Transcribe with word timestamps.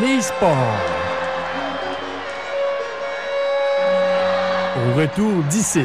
Les 0.00 0.20
sports. 0.20 0.48
Au 4.76 4.96
retour 4.96 5.42
d'ici. 5.50 5.84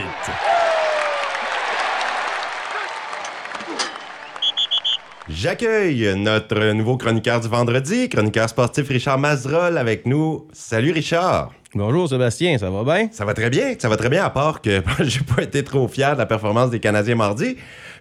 J'accueille 5.28 6.14
notre 6.16 6.74
nouveau 6.74 6.98
chroniqueur 6.98 7.40
du 7.40 7.48
vendredi, 7.48 8.08
chroniqueur 8.10 8.50
sportif 8.50 8.88
Richard 8.90 9.18
Mazerol 9.18 9.78
avec 9.78 10.06
nous. 10.06 10.48
Salut 10.54 10.92
Richard. 10.92 11.52
Bonjour 11.76 12.10
Sébastien, 12.10 12.58
ça 12.58 12.72
va 12.72 12.84
bien? 12.84 13.10
Ça 13.12 13.26
va 13.26 13.36
très 13.36 13.52
bien, 13.52 13.76
ça 13.78 13.90
va 13.90 13.96
très 13.96 14.10
bien, 14.10 14.24
à 14.26 14.32
part 14.32 14.60
que 14.60 14.82
j'ai 15.02 15.20
pas 15.22 15.44
été 15.44 15.64
trop 15.64 15.88
fier 15.88 16.14
de 16.14 16.18
la 16.18 16.26
performance 16.26 16.72
des 16.72 16.80
Canadiens 16.80 17.14
mardi. 17.14 17.58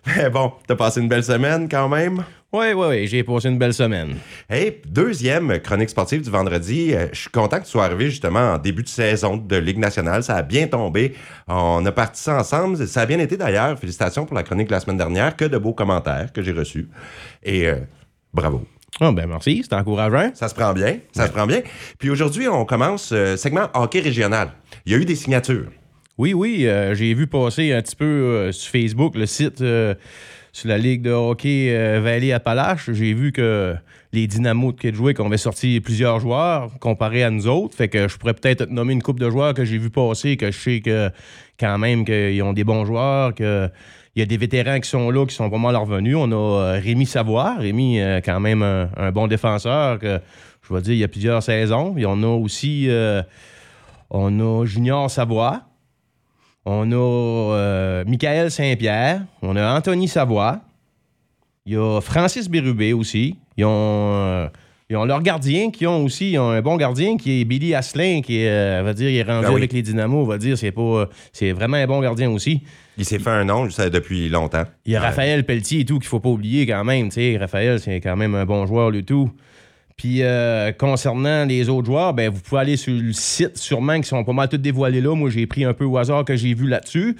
Mais 0.06 0.30
bon, 0.30 0.52
t'as 0.66 0.74
passé 0.74 1.00
une 1.00 1.08
belle 1.08 1.22
semaine 1.22 1.68
quand 1.68 1.86
même. 1.86 2.24
Oui, 2.50 2.68
oui, 2.74 2.86
oui, 2.88 3.06
j'ai 3.08 3.22
passé 3.24 3.48
une 3.48 3.58
belle 3.58 3.74
semaine. 3.74 4.16
Hey, 4.48 4.80
deuxième 4.86 5.58
chronique 5.60 5.90
sportive 5.90 6.22
du 6.22 6.30
vendredi. 6.30 6.94
Euh, 6.94 7.08
Je 7.12 7.20
suis 7.20 7.30
content 7.30 7.58
que 7.58 7.64
tu 7.64 7.70
sois 7.70 7.84
arrivé 7.84 8.08
justement 8.08 8.54
en 8.54 8.58
début 8.58 8.82
de 8.82 8.88
saison 8.88 9.36
de 9.36 9.56
Ligue 9.56 9.76
nationale. 9.78 10.22
Ça 10.22 10.36
a 10.36 10.42
bien 10.42 10.66
tombé. 10.66 11.14
On 11.46 11.84
a 11.84 11.92
parti 11.92 12.22
ça 12.22 12.38
ensemble. 12.38 12.86
Ça 12.86 13.02
a 13.02 13.06
bien 13.06 13.18
été 13.18 13.36
d'ailleurs. 13.36 13.78
Félicitations 13.78 14.24
pour 14.24 14.34
la 14.34 14.44
chronique 14.44 14.68
de 14.68 14.72
la 14.72 14.80
semaine 14.80 14.96
dernière. 14.96 15.36
Que 15.36 15.44
de 15.44 15.58
beaux 15.58 15.74
commentaires 15.74 16.32
que 16.32 16.40
j'ai 16.40 16.52
reçus. 16.52 16.88
Et 17.42 17.68
euh, 17.68 17.80
bravo. 18.32 18.64
Ah 19.00 19.12
ben 19.12 19.26
merci, 19.26 19.62
c'est 19.62 19.74
encourageant. 19.74 20.30
Ça 20.34 20.48
se 20.48 20.54
prend 20.54 20.72
bien. 20.72 20.98
Ça 21.12 21.26
se 21.26 21.32
prend 21.32 21.46
bien. 21.46 21.62
Puis 21.98 22.10
aujourd'hui, 22.10 22.48
on 22.48 22.64
commence 22.64 23.12
euh, 23.12 23.36
segment 23.36 23.68
hockey 23.74 24.00
régional. 24.00 24.52
Il 24.86 24.92
y 24.92 24.94
a 24.94 24.98
eu 24.98 25.04
des 25.04 25.14
signatures. 25.14 25.70
Oui, 26.16 26.34
oui, 26.34 26.66
euh, 26.66 26.94
j'ai 26.94 27.14
vu 27.14 27.28
passer 27.28 27.72
un 27.72 27.80
petit 27.80 27.94
peu 27.94 28.04
euh, 28.04 28.52
sur 28.52 28.72
Facebook 28.72 29.14
le 29.14 29.26
site 29.26 29.62
sur 30.58 30.68
la 30.68 30.78
Ligue 30.78 31.02
de 31.02 31.12
hockey 31.12 31.68
euh, 31.70 32.00
Vallée-Appalaches. 32.00 32.90
J'ai 32.90 33.14
vu 33.14 33.30
que 33.30 33.76
les 34.12 34.26
Dynamos 34.26 34.72
de 34.72 34.80
Kedgewick 34.80 35.20
avaient 35.20 35.36
sorti 35.36 35.80
plusieurs 35.80 36.18
joueurs 36.18 36.72
comparés 36.80 37.22
à 37.22 37.30
nous 37.30 37.46
autres. 37.46 37.76
Fait 37.76 37.88
que 37.88 38.08
je 38.08 38.16
pourrais 38.16 38.34
peut-être 38.34 38.64
te 38.64 38.70
nommer 38.70 38.92
une 38.92 39.02
coupe 39.02 39.20
de 39.20 39.30
joueurs 39.30 39.54
que 39.54 39.64
j'ai 39.64 39.78
vu 39.78 39.88
passer, 39.88 40.36
que 40.36 40.50
je 40.50 40.58
sais 40.58 40.80
que 40.80 41.10
quand 41.60 41.78
même 41.78 42.04
qu'ils 42.04 42.42
ont 42.42 42.52
des 42.52 42.64
bons 42.64 42.84
joueurs, 42.84 43.36
que 43.36 43.70
il 44.16 44.18
y 44.18 44.22
a 44.22 44.26
des 44.26 44.36
vétérans 44.36 44.80
qui 44.80 44.88
sont 44.88 45.12
là, 45.12 45.24
qui 45.26 45.34
sont 45.34 45.48
vraiment 45.48 45.68
revenus. 45.80 46.16
On 46.18 46.32
a 46.32 46.34
euh, 46.34 46.80
Rémi 46.82 47.06
Savoie. 47.06 47.54
Rémi, 47.58 48.00
euh, 48.00 48.20
quand 48.20 48.40
même 48.40 48.62
un, 48.62 49.12
bon 49.12 49.28
défenseur 49.28 50.00
que, 50.00 50.18
je 50.68 50.74
vais 50.74 50.80
dire, 50.80 50.94
il 50.94 50.98
y 50.98 51.04
a 51.04 51.08
plusieurs 51.08 51.40
saisons. 51.40 51.94
Et 51.96 52.04
on 52.04 52.20
a 52.24 52.26
aussi 52.26 52.86
euh, 52.88 53.22
on 54.10 54.40
a 54.40 54.66
Junior 54.66 55.08
Savoie. 55.08 55.67
On 56.70 56.92
a 56.92 56.96
euh, 57.56 58.04
Michael 58.06 58.50
Saint-Pierre. 58.50 59.22
On 59.40 59.56
a 59.56 59.74
Anthony 59.74 60.06
Savoie. 60.06 60.60
Il 61.64 61.72
y 61.72 61.76
a 61.76 61.98
Francis 62.02 62.46
Bérubé 62.46 62.92
aussi. 62.92 63.36
Ils 63.56 63.64
ont, 63.64 63.70
euh, 64.12 64.48
ils 64.90 64.96
ont 64.98 65.06
leur 65.06 65.22
gardien 65.22 65.70
qui 65.70 65.86
ont 65.86 66.04
aussi 66.04 66.32
ils 66.32 66.38
ont 66.38 66.50
un 66.50 66.60
bon 66.60 66.76
gardien 66.76 67.16
qui 67.16 67.40
est 67.40 67.44
Billy 67.46 67.74
Asselin, 67.74 68.20
qui 68.20 68.42
est, 68.42 68.50
euh, 68.50 68.82
va 68.84 68.92
dire, 68.92 69.08
il 69.08 69.16
est 69.16 69.22
rendu 69.22 69.46
Ben 69.46 69.52
oui. 69.52 69.60
avec 69.60 69.72
les 69.72 69.80
Dynamos. 69.80 70.20
On 70.20 70.26
va 70.26 70.36
dire, 70.36 70.58
c'est 70.58 70.70
pas, 70.70 71.08
c'est 71.32 71.52
vraiment 71.52 71.78
un 71.78 71.86
bon 71.86 72.02
gardien 72.02 72.30
aussi. 72.30 72.60
Il 72.98 73.06
s'est 73.06 73.18
fait 73.18 73.30
un 73.30 73.44
nom 73.44 73.64
je 73.64 73.70
sais, 73.70 73.88
depuis 73.88 74.28
longtemps. 74.28 74.64
Il 74.84 74.92
y 74.92 74.96
a. 74.96 75.00
Raphaël 75.00 75.46
Pelletier 75.46 75.80
et 75.80 75.84
tout 75.86 75.98
qu'il 75.98 76.08
faut 76.08 76.20
pas 76.20 76.28
oublier 76.28 76.66
quand 76.66 76.84
même. 76.84 77.08
Tu 77.08 77.14
sais, 77.14 77.38
Raphaël, 77.38 77.80
c'est 77.80 78.02
quand 78.02 78.16
même 78.16 78.34
un 78.34 78.44
bon 78.44 78.66
joueur, 78.66 78.90
le 78.90 79.02
tout. 79.02 79.30
Puis 79.98 80.22
euh, 80.22 80.70
concernant 80.72 81.44
les 81.44 81.68
autres 81.68 81.86
joueurs, 81.86 82.14
ben, 82.14 82.30
vous 82.30 82.40
pouvez 82.40 82.60
aller 82.60 82.76
sur 82.76 82.94
le 82.94 83.12
site, 83.12 83.58
sûrement, 83.58 84.00
qui 84.00 84.08
sont 84.08 84.22
pas 84.24 84.32
mal 84.32 84.48
tous 84.48 84.56
dévoilés 84.56 85.00
là. 85.00 85.14
Moi, 85.14 85.28
j'ai 85.28 85.46
pris 85.46 85.64
un 85.64 85.74
peu 85.74 85.84
au 85.84 85.98
hasard 85.98 86.24
que 86.24 86.36
j'ai 86.36 86.54
vu 86.54 86.68
là-dessus. 86.68 87.16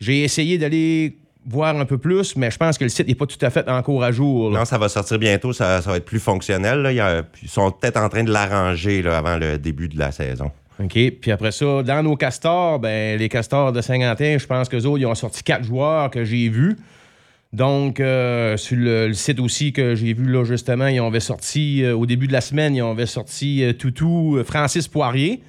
J'ai 0.00 0.24
essayé 0.24 0.58
d'aller 0.58 1.16
voir 1.48 1.78
un 1.78 1.84
peu 1.84 1.98
plus, 1.98 2.34
mais 2.34 2.50
je 2.50 2.56
pense 2.56 2.76
que 2.76 2.82
le 2.82 2.90
site 2.90 3.06
n'est 3.06 3.14
pas 3.14 3.26
tout 3.26 3.38
à 3.40 3.48
fait 3.50 3.68
encore 3.68 4.02
à 4.02 4.10
jour. 4.10 4.50
là. 4.50 4.58
Non, 4.58 4.64
ça 4.64 4.76
va 4.76 4.88
sortir 4.88 5.20
bientôt, 5.20 5.52
ça, 5.52 5.80
ça 5.80 5.90
va 5.90 5.98
être 5.98 6.04
plus 6.04 6.18
fonctionnel. 6.18 6.82
là. 6.82 7.22
Ils 7.42 7.48
sont 7.48 7.70
peut-être 7.70 7.96
en 7.96 8.08
train 8.08 8.24
de 8.24 8.32
l'arranger 8.32 9.02
là, 9.02 9.16
avant 9.16 9.36
le 9.36 9.56
début 9.56 9.88
de 9.88 9.96
la 9.96 10.10
saison. 10.10 10.50
OK. 10.82 10.98
Puis 11.20 11.30
après 11.30 11.52
ça, 11.52 11.84
dans 11.84 12.02
nos 12.02 12.16
castors, 12.16 12.80
ben, 12.80 13.16
les 13.18 13.28
castors 13.28 13.70
de 13.70 13.80
Saint-Quentin, 13.80 14.36
je 14.38 14.46
pense 14.46 14.68
qu'eux 14.68 14.82
autres, 14.82 14.98
ils 14.98 15.06
ont 15.06 15.14
sorti 15.14 15.44
quatre 15.44 15.64
joueurs 15.64 16.10
que 16.10 16.24
j'ai 16.24 16.48
vus. 16.48 16.76
Donc, 17.52 18.00
euh, 18.00 18.56
sur 18.56 18.76
le, 18.76 19.12
site 19.12 19.40
aussi 19.40 19.72
que 19.72 19.94
j'ai 19.94 20.12
vu 20.12 20.30
là, 20.30 20.44
justement, 20.44 20.88
ils 20.88 20.98
avaient 20.98 21.20
sorti, 21.20 21.82
euh, 21.82 21.96
au 21.96 22.04
début 22.04 22.26
de 22.26 22.32
la 22.32 22.40
semaine, 22.40 22.74
ils 22.74 22.82
avaient 22.82 23.06
sorti 23.06 23.62
euh, 23.62 23.72
Toutou 23.72 24.36
euh, 24.36 24.44
Francis 24.44 24.88
Poirier, 24.88 25.42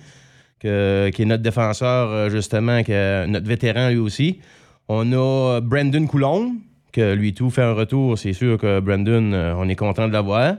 qui 0.61 0.67
est 0.67 1.25
notre 1.25 1.43
défenseur, 1.43 2.29
justement, 2.29 2.81
notre 3.27 3.47
vétéran 3.47 3.89
lui 3.89 3.99
aussi. 3.99 4.39
On 4.87 5.11
a 5.13 5.59
Brandon 5.61 6.07
Coulombe, 6.07 6.53
que 6.91 7.13
lui 7.13 7.33
tout 7.33 7.51
fait 7.51 7.61
un 7.61 7.73
retour. 7.73 8.17
C'est 8.17 8.33
sûr 8.33 8.57
que 8.57 8.79
Brandon, 8.79 9.33
on 9.55 9.69
est 9.69 9.75
content 9.75 10.07
de 10.07 10.13
l'avoir. 10.13 10.55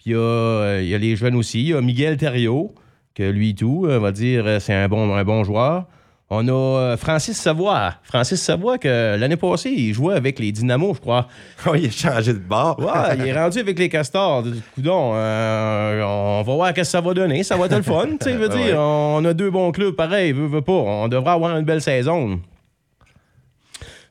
Puis 0.00 0.10
il 0.10 0.14
y, 0.14 0.94
a, 0.94 0.98
les 0.98 1.14
jeunes 1.14 1.36
aussi. 1.36 1.60
Il 1.60 1.68
y 1.68 1.74
a 1.74 1.80
Miguel 1.80 2.16
Thériault, 2.16 2.74
que 3.14 3.22
lui 3.22 3.54
tout, 3.54 3.86
on 3.88 4.00
va 4.00 4.10
dire, 4.10 4.60
c'est 4.60 4.74
un 4.74 4.88
bon, 4.88 5.14
un 5.14 5.24
bon 5.24 5.44
joueur. 5.44 5.86
On 6.30 6.46
a 6.46 6.52
euh, 6.52 6.96
Francis 6.98 7.38
Savoie. 7.38 7.94
Francis 8.02 8.42
Savoie, 8.42 8.76
que 8.76 9.16
l'année 9.16 9.36
passée, 9.36 9.70
il 9.70 9.94
jouait 9.94 10.14
avec 10.14 10.38
les 10.38 10.52
Dynamos, 10.52 10.94
je 10.94 11.00
crois. 11.00 11.26
Oh, 11.66 11.74
il 11.74 11.86
a 11.86 11.90
changé 11.90 12.34
de 12.34 12.38
bord. 12.38 12.78
Ouais, 12.78 13.16
il 13.18 13.26
est 13.26 13.32
rendu 13.32 13.58
avec 13.60 13.78
les 13.78 13.88
Castors. 13.88 14.44
Coudon, 14.74 15.12
euh, 15.14 16.02
on 16.02 16.42
va 16.42 16.54
voir 16.54 16.68
ce 16.68 16.74
que 16.74 16.84
ça 16.84 17.00
va 17.00 17.14
donner. 17.14 17.42
Ça 17.42 17.56
va 17.56 17.66
être 17.66 17.76
le 17.76 17.82
fun. 17.82 18.08
Tu 18.20 18.28
Ouais. 18.38 18.74
on 18.76 19.24
a 19.24 19.34
deux 19.34 19.50
bons 19.50 19.72
clubs 19.72 19.94
pareil, 19.94 20.32
veut, 20.32 20.46
veut 20.46 20.62
pas. 20.62 20.72
On 20.72 21.08
devrait 21.08 21.32
avoir 21.32 21.56
une 21.56 21.64
belle 21.64 21.82
saison. 21.82 22.40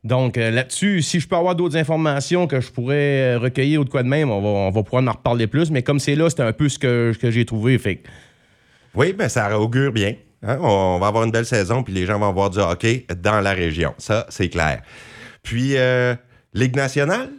Donc 0.03 0.37
euh, 0.37 0.51
là-dessus, 0.51 1.01
si 1.01 1.19
je 1.19 1.27
peux 1.27 1.35
avoir 1.35 1.55
d'autres 1.55 1.77
informations 1.77 2.47
que 2.47 2.61
je 2.61 2.71
pourrais 2.71 3.35
recueillir 3.35 3.81
ou 3.81 3.83
de 3.83 3.89
quoi 3.89 4.03
de 4.03 4.07
même, 4.07 4.31
on 4.31 4.41
va, 4.41 4.47
on 4.47 4.71
va 4.71 4.83
pouvoir 4.83 5.03
en 5.03 5.11
reparler 5.11 5.47
plus. 5.47 5.69
Mais 5.69 5.83
comme 5.83 5.99
c'est 5.99 6.15
là, 6.15 6.29
c'était 6.29 6.43
un 6.43 6.53
peu 6.53 6.69
ce 6.69 6.79
que, 6.79 7.13
j'ai 7.21 7.45
trouvé. 7.45 7.77
Fait 7.77 8.01
Oui, 8.95 9.13
ben 9.13 9.29
ça 9.29 9.59
augure 9.59 9.91
bien. 9.91 10.15
Hein? 10.43 10.57
On 10.61 10.99
va 10.99 11.07
avoir 11.07 11.23
une 11.23 11.31
belle 11.31 11.45
saison, 11.45 11.83
puis 11.83 11.93
les 11.93 12.05
gens 12.05 12.19
vont 12.19 12.31
voir 12.31 12.49
du 12.49 12.59
hockey 12.59 13.05
dans 13.21 13.41
la 13.41 13.53
région. 13.53 13.93
Ça, 13.97 14.25
c'est 14.29 14.49
clair. 14.49 14.81
Puis, 15.43 15.77
euh, 15.77 16.15
Ligue 16.53 16.75
nationale? 16.75 17.29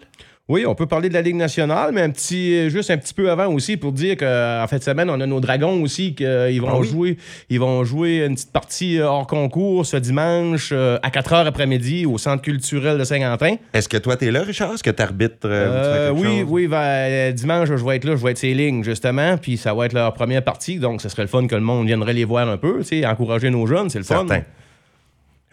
Oui, 0.51 0.65
on 0.65 0.75
peut 0.75 0.87
parler 0.87 1.11
de 1.11 1.15
la 1.15 1.21
Ligue 1.21 1.37
nationale, 1.37 1.91
mais 1.93 2.01
un 2.01 2.09
petit, 2.09 2.55
euh, 2.57 2.69
juste 2.71 2.91
un 2.91 2.97
petit 2.97 3.13
peu 3.13 3.31
avant 3.31 3.49
aussi 3.53 3.77
pour 3.77 3.93
dire 3.93 4.17
qu'en 4.17 4.65
fin 4.67 4.79
de 4.79 4.83
semaine, 4.83 5.11
on 5.11 5.21
a 5.21 5.27
nos 5.27 5.41
Dragons 5.41 5.83
aussi 5.83 6.15
qui 6.15 6.25
vont 6.59 6.69
Ah 6.71 6.79
oui? 6.79 6.89
jouer. 6.89 7.17
Ils 7.51 7.61
vont 7.61 7.85
jouer 7.85 8.25
une 8.25 8.35
petite 8.35 8.51
partie 8.53 8.99
euh, 8.99 9.07
hors 9.09 9.27
concours 9.27 9.85
ce 9.85 9.99
dimanche 9.99 10.71
euh, 10.73 10.99
à 11.03 11.11
4 11.11 11.33
h 11.35 11.47
après-midi 11.47 12.07
au 12.07 12.17
Centre 12.17 12.41
culturel 12.41 12.97
de 12.97 13.05
Saint-Quentin. 13.05 13.57
Est-ce 13.75 13.91
que 13.91 13.99
toi, 13.99 14.17
t'es 14.17 14.31
là, 14.31 14.41
Richard? 14.43 14.73
Est-ce 14.73 14.83
que 14.83 14.89
t'arbitres? 14.89 15.37
euh, 15.45 15.83
tu 15.83 15.89
Euh, 15.89 16.13
quelque 16.15 16.21
oui, 16.27 16.39
chose? 16.41 16.47
oui, 16.49 16.69
euh, 16.73 17.33
dimanche, 17.33 17.69
je 17.69 17.85
vais 17.85 17.97
être 17.97 18.05
là, 18.05 18.17
je 18.17 18.25
vais 18.25 18.31
être 18.31 18.39
ces 18.39 18.55
lignes, 18.55 18.83
justement, 18.83 19.37
puis 19.37 19.59
ça 19.59 19.75
va 19.75 19.85
être 19.85 19.93
leur 19.93 20.15
première 20.15 20.43
partie, 20.45 20.79
donc 20.79 21.03
ce 21.03 21.11
serait 21.11 21.23
le 21.25 21.29
fun 21.29 21.47
que 21.47 21.57
le 21.57 21.61
monde 21.61 21.87
viendrait 21.87 22.15
les 22.15 22.25
voir 22.25 22.49
un 22.49 22.57
peu, 22.57 22.83
tu 22.83 23.05
encourager 23.05 23.51
nos 23.51 23.67
jeunes, 23.67 23.91
c'est 23.91 23.99
le 23.99 24.05
fun. 24.05 24.25
Certain. 24.27 24.45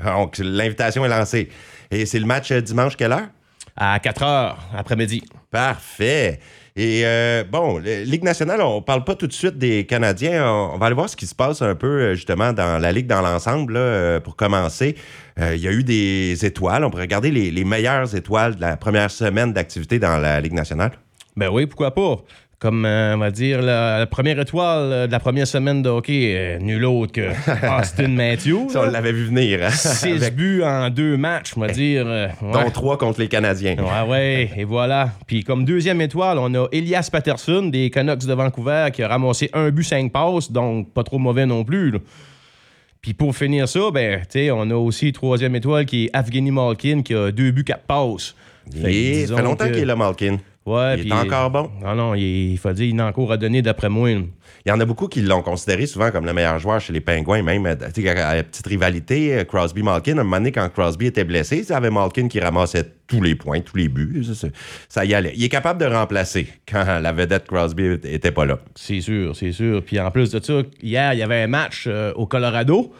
Donc, 0.03 0.37
l'invitation 0.39 1.03
est 1.05 1.09
lancée. 1.09 1.49
Et 1.91 2.05
c'est 2.05 2.19
le 2.19 2.25
match 2.25 2.49
euh, 2.51 2.61
dimanche, 2.61 2.95
quelle 2.95 3.11
heure? 3.11 3.27
À 3.77 3.99
4 3.99 4.21
h 4.23 4.55
après-midi. 4.77 5.23
Parfait. 5.51 6.39
Et 6.77 7.03
euh, 7.05 7.43
bon, 7.49 7.77
Ligue 7.77 8.23
nationale, 8.23 8.61
on 8.61 8.81
parle 8.81 9.03
pas 9.05 9.15
tout 9.15 9.27
de 9.27 9.33
suite 9.33 9.57
des 9.57 9.85
Canadiens. 9.85 10.49
On, 10.49 10.77
va 10.77 10.87
aller 10.87 10.95
voir 10.95 11.09
ce 11.09 11.15
qui 11.15 11.25
se 11.27 11.35
passe 11.35 11.61
un 11.61 11.75
peu 11.75 11.87
euh, 11.87 12.15
justement 12.15 12.51
dans 12.53 12.81
la 12.81 12.91
Ligue 12.91 13.07
dans 13.07 13.21
l'ensemble. 13.21 13.75
euh, 13.77 14.19
pour 14.19 14.35
commencer, 14.35 14.95
Euh, 15.37 15.53
il 15.55 15.61
y 15.61 15.67
a 15.67 15.71
eu 15.71 15.83
des 15.83 16.45
étoiles. 16.45 16.85
On 16.85 16.89
peut 16.89 16.99
regarder 16.99 17.29
les, 17.31 17.51
les 17.51 17.65
meilleures 17.65 18.15
étoiles 18.15 18.55
de 18.55 18.61
la 18.61 18.77
première 18.77 19.11
semaine 19.11 19.51
d'activité 19.51 19.99
dans 19.99 20.17
la 20.17 20.39
Ligue 20.39 20.53
nationale. 20.53 20.91
Ben 21.35 21.49
oui, 21.49 21.65
pourquoi 21.65 21.93
pas? 21.93 22.17
Comme, 22.57 22.85
euh, 22.85 23.15
on 23.15 23.17
va 23.17 23.31
dire, 23.31 23.61
la, 23.61 23.99
la 23.99 24.05
première 24.07 24.39
étoile 24.39 24.89
euh, 24.91 25.07
de 25.07 25.11
la 25.11 25.19
première 25.19 25.45
semaine 25.45 25.81
de 25.81 25.89
hockey, 25.89 26.33
euh, 26.35 26.57
nul 26.57 26.85
autre 26.85 27.11
que 27.11 27.29
Austin 27.81 28.07
Matthews. 28.07 28.69
Ça, 28.69 28.83
on 28.83 28.89
l'avait 28.89 29.11
vu 29.11 29.25
venir. 29.25 29.59
hein, 29.61 29.69
Six 29.71 30.23
avec- 30.23 30.35
buts 30.37 30.63
en 30.63 30.89
deux 30.89 31.17
matchs, 31.17 31.51
on 31.57 31.59
va 31.59 31.67
dire. 31.67 32.05
euh, 32.07 32.27
ouais. 32.41 32.51
dont 32.53 32.69
trois 32.71 32.97
contre 32.97 33.19
les 33.19 33.27
Canadiens. 33.27 33.75
Ouais, 33.77 34.09
ouais, 34.09 34.51
et 34.55 34.63
voilà. 34.63 35.09
Puis 35.27 35.43
comme 35.43 35.65
deuxième 35.65 35.99
étoile, 35.99 36.37
on 36.39 36.53
a 36.55 36.67
Elias 36.71 37.09
Patterson 37.11 37.63
des 37.63 37.89
Canucks 37.89 38.25
de 38.25 38.33
Vancouver 38.33 38.87
qui 38.93 39.03
a 39.03 39.09
ramassé 39.09 39.49
un 39.53 39.69
but, 39.69 39.83
cinq 39.83 40.13
passes, 40.13 40.49
donc 40.51 40.93
pas 40.93 41.03
trop 41.03 41.19
mauvais 41.19 41.45
non 41.45 41.65
plus. 41.65 41.91
là. 41.91 41.99
Puis 43.01 43.13
pour 43.13 43.35
finir 43.35 43.67
ça, 43.67 43.91
ben, 43.93 44.21
on 44.53 44.71
a 44.71 44.75
aussi 44.75 45.11
troisième 45.11 45.55
étoile 45.55 45.85
qui 45.85 46.05
est 46.05 46.17
Evgeny 46.17 46.51
Malkin 46.51 47.01
qui 47.03 47.13
a 47.13 47.31
deux 47.31 47.51
buts, 47.51 47.65
quatre 47.65 47.83
passes. 47.83 48.33
Fait 48.71 49.25
ça 49.27 49.35
fait 49.35 49.43
longtemps 49.43 49.65
qu'il 49.65 49.75
est 49.77 49.85
là, 49.85 49.95
Malkin. 49.95 50.37
Ouais, 50.65 50.99
Il 50.99 51.09
est 51.09 51.13
encore 51.13 51.51
bon. 51.51 51.69
Non, 51.83 51.93
non, 51.93 52.15
il, 52.15 52.53
il 52.53 52.57
faut 52.57 52.71
dire, 52.73 52.87
il 52.87 52.99
en 52.99 53.07
encore 53.07 53.31
à 53.31 53.37
donner 53.37 53.61
d'après 53.61 53.87
moi. 53.87 54.09
Il 54.09 54.25
y 54.65 54.71
en 54.71 54.79
a 54.79 54.85
beaucoup 54.85 55.07
qui 55.07 55.21
l'ont 55.21 55.43
considéré 55.43 55.85
souvent 55.85 56.09
comme 56.09 56.25
le 56.25 56.33
meilleur 56.33 56.57
joueur 56.57 56.81
chez 56.81 56.91
les 56.91 57.01
Pingouins, 57.01 57.43
même 57.43 57.67
euh, 57.67 57.75
tu 57.93 58.01
sais, 58.01 58.09
à 58.09 58.35
la 58.35 58.43
petite 58.43 58.65
rivalité, 58.65 59.35
euh, 59.35 59.43
Crosby-Malkin. 59.43 60.17
À 60.17 60.21
un 60.21 60.23
moment 60.23 60.37
donné, 60.37 60.51
quand 60.51 60.67
Crosby 60.69 61.05
était 61.05 61.23
blessé, 61.23 61.59
il 61.59 61.69
y 61.69 61.71
avait 61.71 61.91
Malkin 61.91 62.27
qui 62.27 62.39
ramassait 62.39 62.85
tous 63.05 63.21
les 63.21 63.35
points, 63.35 63.59
tous 63.61 63.77
les 63.77 63.89
buts. 63.89 64.23
Ça, 64.89 65.05
y 65.05 65.13
allait. 65.13 65.33
Il 65.35 65.43
est 65.43 65.49
capable 65.49 65.79
de 65.79 65.85
remplacer 65.85 66.47
quand 66.67 66.99
la 66.99 67.11
vedette 67.11 67.45
Crosby 67.45 67.99
était 68.03 68.31
pas 68.31 68.45
là. 68.45 68.57
C'est 68.73 69.01
sûr, 69.01 69.35
c'est 69.35 69.51
sûr. 69.51 69.83
Puis 69.83 69.99
en 69.99 70.09
plus 70.09 70.31
de 70.31 70.43
ça, 70.43 70.61
hier, 70.81 71.13
il 71.13 71.19
y 71.19 71.23
avait 71.23 71.43
un 71.43 71.47
match 71.47 71.85
euh, 71.87 72.11
au 72.15 72.25
Colorado 72.25 72.91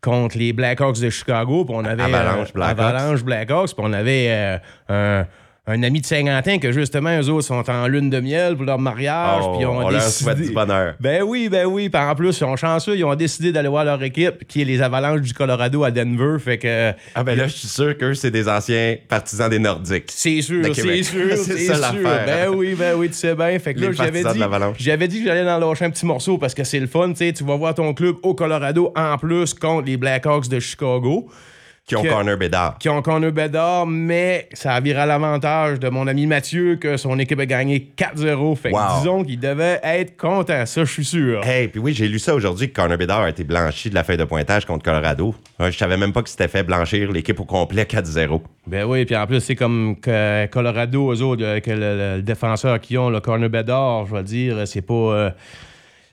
contre 0.00 0.38
les 0.38 0.52
Blackhawks 0.52 1.00
de 1.00 1.10
Chicago. 1.10 1.64
Puis 1.64 1.74
on 1.76 1.84
avait 1.84 2.04
Avalanche 2.04 2.52
Blackhawks. 2.52 2.78
Avalanche 2.78 3.24
Blackhawks. 3.24 3.74
Puis 3.74 3.84
on 3.84 3.92
avait 3.92 4.26
euh, 4.30 4.58
un, 4.88 5.26
un 5.66 5.82
ami 5.82 6.00
de 6.00 6.06
Saint-Quentin 6.06 6.58
que 6.58 6.72
justement, 6.72 7.16
eux 7.20 7.28
autres 7.28 7.46
sont 7.46 7.68
en 7.70 7.86
lune 7.86 8.10
de 8.10 8.18
miel 8.18 8.56
pour 8.56 8.64
leur 8.64 8.78
mariage. 8.78 9.42
Oh, 9.44 9.56
puis 9.56 9.66
ont 9.66 9.76
on 9.76 9.90
leur 9.90 10.00
décidé... 10.00 10.24
souhaite 10.24 10.48
du 10.48 10.52
bonheur. 10.52 10.94
Ben 11.00 11.22
oui, 11.22 11.48
ben 11.48 11.66
oui. 11.66 11.88
Puis 11.88 12.02
en 12.02 12.14
plus, 12.14 12.28
ils 12.28 12.32
sont 12.32 12.56
chanceux. 12.56 12.96
Ils 12.96 13.04
ont 13.04 13.14
décidé 13.14 13.52
d'aller 13.52 13.68
voir 13.68 13.84
leur 13.84 14.02
équipe, 14.02 14.46
qui 14.48 14.62
est 14.62 14.64
les 14.64 14.80
Avalanches 14.80 15.20
du 15.20 15.32
Colorado 15.34 15.84
à 15.84 15.90
Denver. 15.90 16.38
Fait 16.38 16.58
que. 16.58 16.92
Ah 17.14 17.22
ben 17.22 17.36
là, 17.36 17.46
je 17.46 17.54
suis 17.54 17.68
sûr 17.68 17.96
qu'eux, 17.96 18.14
c'est 18.14 18.30
des 18.30 18.48
anciens 18.48 18.96
partisans 19.08 19.50
des 19.50 19.58
Nordiques. 19.58 20.08
C'est 20.08 20.40
sûr, 20.40 20.64
c'est 20.74 21.02
sûr, 21.02 21.36
C'est 21.36 21.58
ça, 21.58 21.74
sûr. 21.74 21.80
l'affaire. 21.80 22.26
Ben 22.26 22.48
oui, 22.54 22.74
ben 22.74 22.94
oui, 22.96 23.08
tu 23.08 23.14
sais 23.14 23.34
bien. 23.34 23.58
Fait 23.58 23.74
que 23.74 23.80
Les 23.80 23.86
là, 23.88 23.92
j'avais 23.92 24.24
dit, 24.24 24.40
j'avais 24.78 25.08
dit 25.08 25.20
que 25.20 25.28
j'allais 25.28 25.44
dans 25.44 25.58
lâcher 25.58 25.84
un 25.84 25.90
petit 25.90 26.06
morceau 26.06 26.38
parce 26.38 26.54
que 26.54 26.64
c'est 26.64 26.80
le 26.80 26.86
fun. 26.86 27.10
Tu 27.10 27.16
sais, 27.16 27.32
tu 27.32 27.44
vas 27.44 27.56
voir 27.56 27.74
ton 27.74 27.92
club 27.94 28.16
au 28.22 28.34
Colorado 28.34 28.92
en 28.96 29.18
plus 29.18 29.54
contre 29.54 29.86
les 29.86 29.96
Blackhawks 29.96 30.48
de 30.48 30.58
Chicago. 30.58 31.28
Qui 31.90 31.96
ont 31.96 32.02
Que- 32.02 32.08
Connor 32.08 32.36
Bedard. 32.36 32.78
qui 32.78 32.88
ont 32.88 33.02
Connor 33.02 33.32
Bedard, 33.32 33.86
mais 33.86 34.48
ça 34.52 34.72
a 34.74 34.80
viré 34.80 35.00
à 35.00 35.06
l'avantage 35.06 35.78
de 35.80 35.88
mon 35.88 36.06
ami 36.06 36.26
Mathieu 36.26 36.76
que 36.76 36.96
son 36.96 37.18
équipe 37.18 37.40
a 37.40 37.46
gagné 37.46 37.90
4-0. 37.96 38.54
Fait 38.56 38.70
que 38.70 38.74
Wow. 38.76 38.98
disons 38.98 39.24
qu'il 39.24 39.38
devait 39.40 39.80
être 39.82 40.16
content, 40.16 40.64
ça, 40.66 40.84
je 40.84 40.90
suis 40.92 41.04
sûr. 41.04 41.44
Hey, 41.44 41.68
puis 41.68 41.80
oui, 41.80 41.92
j'ai 41.92 42.08
lu 42.08 42.18
ça 42.18 42.34
aujourd'hui 42.34 42.70
que 42.70 42.80
Connor 42.80 42.96
Bedard 42.98 43.22
a 43.22 43.28
été 43.30 43.44
blanchi 43.44 43.90
de 43.90 43.94
la 43.94 44.04
feuille 44.04 44.16
de 44.16 44.24
pointage 44.24 44.64
contre 44.64 44.84
Colorado. 44.84 45.34
Je 45.58 45.70
savais 45.76 45.96
même 45.96 46.12
pas 46.12 46.20
qu'il 46.20 46.30
s'était 46.30 46.48
fait 46.48 46.62
blanchir 46.62 47.10
l'équipe 47.12 47.38
au 47.40 47.44
complet 47.44 47.84
4-0. 47.84 48.40
Ben 48.66 48.84
oui, 48.84 49.04
puis 49.04 49.16
en 49.16 49.26
plus, 49.26 49.40
c'est 49.40 49.56
comme 49.56 49.96
que 50.00 50.46
Colorado, 50.46 51.12
eux 51.12 51.22
autres, 51.22 51.42
euh, 51.44 51.60
que 51.60 51.70
le, 52.16 52.22
défenseur 52.22 52.78
qu'ils 52.80 52.98
ont, 52.98 53.10
le 53.10 53.20
Corner 53.20 53.48
Bedard, 53.50 54.06
je 54.06 54.14
vais 54.14 54.22
dire, 54.22 54.56
c'est 54.68 54.82
pas. 54.82 54.94
euh, 54.94 55.30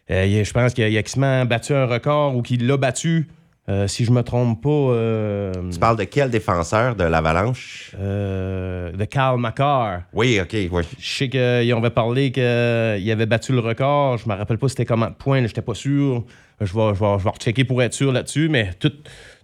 euh, 0.10 0.44
je 0.44 0.52
pense 0.54 0.74
qu'il 0.74 0.84
a, 0.84 1.00
a 1.00 1.04
quasiment 1.04 1.46
battu 1.46 1.74
un 1.74 1.86
record 1.86 2.36
ou 2.36 2.42
qu'il 2.42 2.66
l'a 2.66 2.78
battu, 2.78 3.28
euh, 3.70 3.88
si 3.88 4.06
je 4.06 4.12
me 4.12 4.22
trompe 4.24 4.64
pas, 4.64 4.70
euh, 4.70 5.52
Tu 5.72 5.78
parles 5.80 5.98
de 5.98 6.06
quel 6.06 6.30
défenseur? 6.30 6.96
De 6.96 7.04
l'Avalanche? 7.04 7.92
euh, 8.00 8.92
de 8.94 9.06
Carl 9.06 9.40
McCarr. 9.40 10.04
Oui, 10.14 10.40
OK, 10.42 10.56
oui. 10.72 10.84
Je 11.00 11.08
sais 11.18 11.30
qu'ils 11.30 11.74
avait 11.74 11.90
parlé 11.90 12.32
qu'il 12.32 12.42
avait 13.12 13.26
battu 13.26 13.52
le 13.52 13.60
record. 13.60 14.18
Je 14.18 14.30
me 14.30 14.36
rappelle 14.36 14.58
pas 14.58 14.70
c'était 14.70 14.86
combien 14.86 15.10
de 15.10 15.16
points, 15.16 15.42
là, 15.42 15.48
j'étais 15.48 15.62
pas 15.62 15.74
sûr. 15.76 16.24
Je 16.62 16.66
vais, 16.74 16.96
je, 16.96 17.00
vais, 17.04 17.18
je 17.20 17.24
vais 17.24 17.30
rechecker 17.30 17.64
pour 17.66 17.84
être 17.84 17.94
sûr 17.94 18.12
là-dessus, 18.12 18.48
mais 18.50 18.72
tout, 18.80 18.92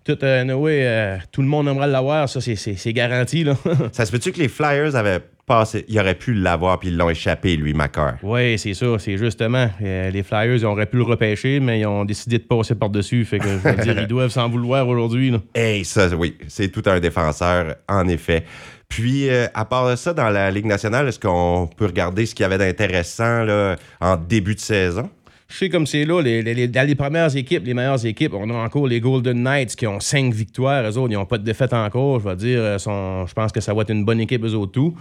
tout, 0.03 0.17
euh, 0.23 0.41
anyway, 0.41 0.79
euh, 0.83 1.17
tout 1.31 1.41
le 1.41 1.47
monde 1.47 1.67
aimerait 1.67 1.87
l'avoir, 1.87 2.27
ça, 2.29 2.39
c'est 2.41 2.93
garanti. 2.93 3.43
Là. 3.43 3.55
Ça 3.91 4.05
se 4.05 4.11
peut-tu 4.11 4.31
que 4.31 4.39
les 4.39 4.47
Flyers 4.47 4.95
avaient 4.95 5.19
passé... 5.45 5.85
Ils 5.87 5.99
auraient 5.99 6.15
pu 6.15 6.33
l'avoir, 6.33 6.79
puis 6.79 6.89
ils 6.89 6.97
l'ont 6.97 7.09
échappé, 7.09 7.55
lui, 7.55 7.73
Macar. 7.73 8.15
Oui, 8.23 8.57
c'est 8.57 8.73
ça. 8.73 8.97
C'est 8.99 9.17
justement. 9.17 9.69
euh, 9.81 10.09
les 10.09 10.23
Flyers, 10.23 10.55
ils 10.55 10.65
auraient 10.65 10.85
pu 10.85 10.97
le 10.97 11.03
repêcher, 11.03 11.59
mais 11.59 11.81
ils 11.81 11.85
ont 11.85 12.05
décidé 12.05 12.37
de 12.37 12.43
passer 12.43 12.75
par-dessus. 12.75 13.25
Fait 13.25 13.39
que 13.39 13.45
je 13.47 13.57
veux 13.69 13.83
dire, 13.83 13.99
ils 14.01 14.07
doivent 14.07 14.31
s'en 14.31 14.49
vouloir 14.49 14.87
aujourd'hui. 14.87 15.33
Hey, 15.55 15.83
ça, 15.85 16.07
oui, 16.15 16.37
c'est 16.47 16.69
tout 16.69 16.83
un 16.85 16.99
défenseur, 16.99 17.75
en 17.89 18.07
effet. 18.07 18.43
Puis, 18.89 19.27
euh, 19.29 19.47
à 19.53 19.65
part 19.65 19.89
de 19.89 19.95
ça, 19.95 20.13
dans 20.13 20.29
la 20.29 20.51
Ligue 20.51 20.65
nationale, 20.65 21.07
est-ce 21.07 21.19
qu'on 21.19 21.67
peut 21.75 21.85
regarder 21.87 22.25
ce 22.25 22.35
qu'il 22.35 22.43
y 22.43 22.45
avait 22.45 22.59
d'intéressant 22.59 23.43
là, 23.43 23.75
en 23.99 24.17
début 24.17 24.55
de 24.55 24.59
saison? 24.59 25.09
Je 25.49 25.57
sais 25.57 25.69
comme 25.69 25.85
c'est 25.85 26.05
là, 26.05 26.19
les, 26.21 26.67
dans 26.67 26.87
les 26.87 26.95
premières 26.95 27.35
équipes, 27.35 27.63
les 27.65 27.73
meilleures 27.75 28.03
équipes, 28.05 28.33
on 28.33 28.49
a 28.49 28.53
encore 28.53 28.87
les 28.87 28.99
Golden 28.99 29.43
Knights 29.43 29.75
qui 29.75 29.85
ont 29.85 29.99
cinq 29.99 30.33
victoires. 30.33 30.83
Eux 30.83 30.97
autres, 30.97 31.11
ils 31.11 31.15
n'ont 31.15 31.25
pas 31.25 31.37
de 31.37 31.43
défaite 31.43 31.73
encore. 31.73 32.19
Je 32.21 32.29
vais 32.29 32.35
dire, 32.35 32.59
euh, 32.59 32.77
sont- 32.79 33.27
je 33.27 33.33
pense 33.33 33.51
que 33.51 33.61
ça 33.61 33.73
va 33.73 33.81
être 33.83 33.91
une 33.91 34.03
bonne 34.05 34.19
équipe, 34.19 34.43
eux 34.43 34.53
autres, 34.53 34.71
tout. 34.71 34.95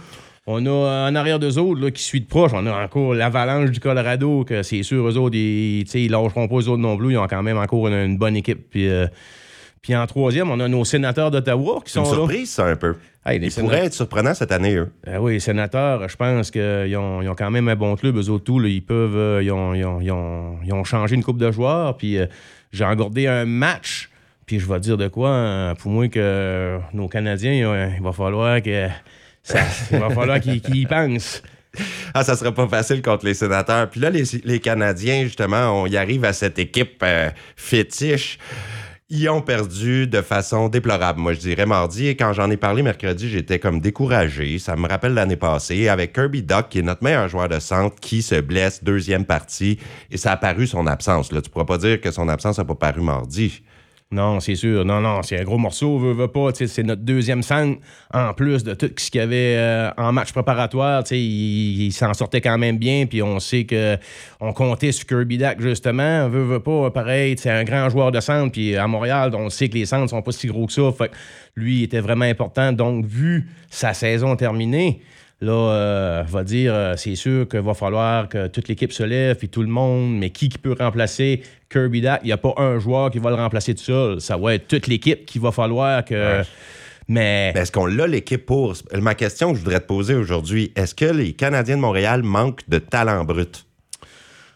On 0.45 0.65
a 0.65 0.69
euh, 0.69 1.09
en 1.09 1.15
arrière 1.15 1.39
d'eux 1.39 1.57
autres 1.57 1.79
là, 1.81 1.89
qui 1.91 2.03
suit 2.03 2.19
de 2.21 2.25
proche. 2.27 2.51
On 2.53 2.65
a 2.67 2.83
encore 2.83 3.13
l'Avalanche 3.13 3.71
du 3.71 3.79
Colorado, 3.79 4.43
que 4.43 4.61
c'est 4.61 4.83
sûr, 4.83 5.07
eux 5.07 5.17
autres, 5.17 5.35
ils, 5.37 5.83
ils 5.95 6.11
lâcheront 6.11 6.47
pas 6.49 6.55
eux 6.55 6.67
autres 6.67 6.77
non 6.81 6.97
plus. 6.97 7.13
Ils 7.13 7.17
ont 7.17 7.27
quand 7.27 7.43
même 7.43 7.57
encore 7.57 7.87
une, 7.87 7.93
une 7.93 8.17
bonne 8.17 8.35
équipe. 8.35 8.69
Puis, 8.69 8.89
euh, 8.89 9.07
puis 9.81 9.95
en 9.95 10.05
troisième, 10.05 10.51
on 10.51 10.59
a 10.59 10.67
nos 10.67 10.83
sénateurs 10.83 11.31
d'Ottawa 11.31 11.79
qui 11.85 11.93
C'est 11.93 11.99
une 11.99 12.05
sont 12.05 12.11
là. 12.11 12.17
surprise, 12.17 12.49
ça, 12.49 12.65
un 12.65 12.75
peu. 12.75 12.95
Hey, 13.25 13.39
Ils 13.41 13.51
pourraient 13.53 13.85
être 13.85 13.93
surprenants 13.93 14.33
cette 14.33 14.51
année, 14.51 14.75
eux. 14.75 14.91
euh, 15.07 15.17
oui, 15.17 15.33
les 15.33 15.39
sénateurs, 15.39 16.09
je 16.09 16.15
pense 16.17 16.51
qu'ils 16.51 16.97
ont, 16.97 17.21
ils 17.21 17.29
ont 17.29 17.35
quand 17.35 17.49
même 17.51 17.69
un 17.69 17.75
bon 17.77 17.95
club, 17.95 18.17
eux 18.17 18.29
autres, 18.29 18.43
tout. 18.43 18.59
là. 18.59 18.67
ils 18.67 18.83
peuvent. 18.83 19.15
euh, 19.15 19.41
ils, 19.41 19.49
ont, 19.49 19.73
ils 19.73 19.85
ont- 19.85 20.01
ils 20.65 20.73
ont- 20.73 20.83
changé 20.83 21.15
une 21.15 21.23
coupe 21.23 21.37
de 21.37 21.49
joueurs, 21.51 21.95
puis 21.95 22.17
euh, 22.17 22.25
j'ai 22.73 22.83
engordé 22.83 23.27
un 23.27 23.45
match. 23.45 24.09
Puis 24.45 24.59
je 24.59 24.67
vais 24.67 24.75
te 24.75 24.81
dire 24.81 24.97
de 24.97 25.07
quoi, 25.07 25.29
hein, 25.29 25.75
pour 25.75 25.89
moi, 25.89 26.09
que 26.09 26.77
nos 26.93 27.07
Canadiens, 27.07 27.65
euh, 27.71 27.89
il 27.97 28.03
va 28.03 28.11
falloir 28.11 28.61
que. 28.61 28.87
Il 29.91 29.99
va 29.99 30.09
falloir 30.09 30.39
qu'ils 30.39 30.75
y 30.75 30.85
pensent. 30.85 31.41
Ah, 32.13 32.23
ça 32.23 32.35
serait 32.35 32.53
pas 32.53 32.67
facile 32.67 33.01
contre 33.01 33.25
les 33.25 33.33
sénateurs. 33.33 33.89
Puis 33.89 33.99
là, 33.99 34.09
les, 34.09 34.23
les 34.43 34.59
Canadiens, 34.59 35.23
justement, 35.23 35.81
on 35.81 35.87
y 35.87 35.97
arrive 35.97 36.23
à 36.23 36.33
cette 36.33 36.59
équipe 36.59 37.01
euh, 37.03 37.29
fétiche. 37.55 38.37
Ils 39.09 39.29
ont 39.29 39.41
perdu 39.41 40.07
de 40.07 40.21
façon 40.21 40.69
déplorable, 40.69 41.19
moi 41.19 41.33
je 41.33 41.39
dirais 41.39 41.65
mardi. 41.65 42.07
Et 42.07 42.15
quand 42.15 42.33
j'en 42.33 42.49
ai 42.49 42.57
parlé 42.57 42.81
mercredi, 42.81 43.29
j'étais 43.29 43.59
comme 43.59 43.79
découragé. 43.79 44.57
Ça 44.59 44.75
me 44.75 44.87
rappelle 44.87 45.13
l'année 45.13 45.35
passée 45.35 45.87
avec 45.87 46.13
Kirby 46.13 46.41
Duck, 46.41 46.69
qui 46.69 46.79
est 46.79 46.83
notre 46.83 47.03
meilleur 47.03 47.27
joueur 47.27 47.49
de 47.49 47.59
centre, 47.59 47.95
qui 47.99 48.21
se 48.21 48.35
blesse 48.39 48.83
deuxième 48.83 49.25
partie. 49.25 49.77
Et 50.09 50.17
ça 50.17 50.31
a 50.31 50.37
paru 50.37 50.65
son 50.65 50.87
absence. 50.87 51.31
Là. 51.31 51.41
Tu 51.41 51.49
pourras 51.49 51.65
pas 51.65 51.77
dire 51.77 52.01
que 52.01 52.11
son 52.11 52.27
absence 52.29 52.57
n'a 52.57 52.65
pas 52.65 52.75
paru 52.75 53.01
mardi. 53.01 53.61
Non, 54.13 54.39
c'est 54.39 54.53
sûr. 54.53 54.85
Non, 54.85 55.01
non, 55.01 55.23
c'est 55.23 55.39
un 55.39 55.43
gros 55.43 55.57
morceau, 55.57 55.97
veut, 55.97 56.13
veut 56.13 56.27
pas. 56.27 56.49
C'est 56.53 56.83
notre 56.83 57.01
deuxième 57.01 57.41
centre, 57.41 57.79
en 58.13 58.33
plus 58.33 58.63
de 58.63 58.75
tout 58.75 58.91
ce 58.95 59.09
qu'il 59.09 59.19
y 59.19 59.23
avait 59.23 59.55
euh, 59.57 59.89
en 59.97 60.11
match 60.11 60.31
préparatoire. 60.31 61.03
Il, 61.11 61.91
s'en 61.91 62.13
sortait 62.13 62.39
quand 62.39 62.57
même 62.59 62.77
bien, 62.77 63.07
puis 63.07 63.23
on 63.23 63.39
sait 63.39 63.63
que 63.63 63.97
on 64.39 64.53
comptait 64.53 64.91
sur 64.91 65.07
Kirby 65.07 65.39
Dak, 65.39 65.59
justement. 65.59 66.29
Veut, 66.29 66.43
veut 66.43 66.59
pas, 66.59 66.91
pareil, 66.91 67.35
c'est 67.39 67.49
un 67.49 67.63
grand 67.63 67.89
joueur 67.89 68.11
de 68.11 68.19
centre, 68.19 68.51
puis 68.51 68.75
à 68.77 68.87
Montréal, 68.87 69.31
on 69.33 69.49
sait 69.49 69.67
que 69.67 69.73
les 69.73 69.85
centres 69.85 70.11
sont 70.11 70.21
pas 70.21 70.31
si 70.31 70.47
gros 70.47 70.67
que 70.67 70.73
ça. 70.73 70.91
Lui, 71.55 71.79
il 71.79 71.83
était 71.83 71.99
vraiment 71.99 72.25
important. 72.25 72.71
Donc, 72.71 73.05
vu 73.05 73.49
sa 73.69 73.93
saison 73.93 74.35
terminée, 74.35 75.01
Là, 75.43 75.51
euh, 75.51 76.23
va 76.25 76.45
dire, 76.45 76.73
euh, 76.73 76.93
c'est 76.95 77.15
sûr 77.15 77.49
qu'il 77.49 77.59
va 77.59 77.73
falloir 77.73 78.29
que 78.29 78.47
toute 78.47 78.69
l'équipe 78.69 78.93
se 78.93 79.03
lève, 79.03 79.35
puis 79.35 79.49
tout 79.49 79.61
le 79.61 79.67
monde, 79.67 80.17
mais 80.17 80.29
qui, 80.29 80.47
qui 80.47 80.57
peut 80.57 80.73
remplacer 80.79 81.41
Kirby 81.69 81.99
Dak? 81.99 82.21
Il 82.23 82.27
n'y 82.27 82.31
a 82.31 82.37
pas 82.37 82.53
un 82.55 82.79
joueur 82.79 83.11
qui 83.11 83.19
va 83.19 83.29
le 83.29 83.35
remplacer 83.35 83.75
tout 83.75 83.83
seul. 83.83 84.21
Ça 84.21 84.37
va 84.37 84.55
être 84.55 84.69
toute 84.69 84.87
l'équipe 84.87 85.25
qu'il 85.25 85.41
va 85.41 85.51
falloir 85.51 86.05
que. 86.05 86.43
Mais. 87.09 87.51
Mais 87.53 87.59
est-ce 87.59 87.73
qu'on 87.73 87.87
l'a 87.87 88.07
l'équipe 88.07 88.45
pour? 88.45 88.73
Ma 88.93 89.15
question 89.15 89.51
que 89.51 89.59
je 89.59 89.63
voudrais 89.65 89.81
te 89.81 89.85
poser 89.85 90.15
aujourd'hui, 90.15 90.71
est-ce 90.77 90.95
que 90.95 91.05
les 91.05 91.33
Canadiens 91.33 91.75
de 91.75 91.81
Montréal 91.81 92.23
manquent 92.23 92.61
de 92.69 92.77
talent 92.77 93.25
brut? 93.25 93.65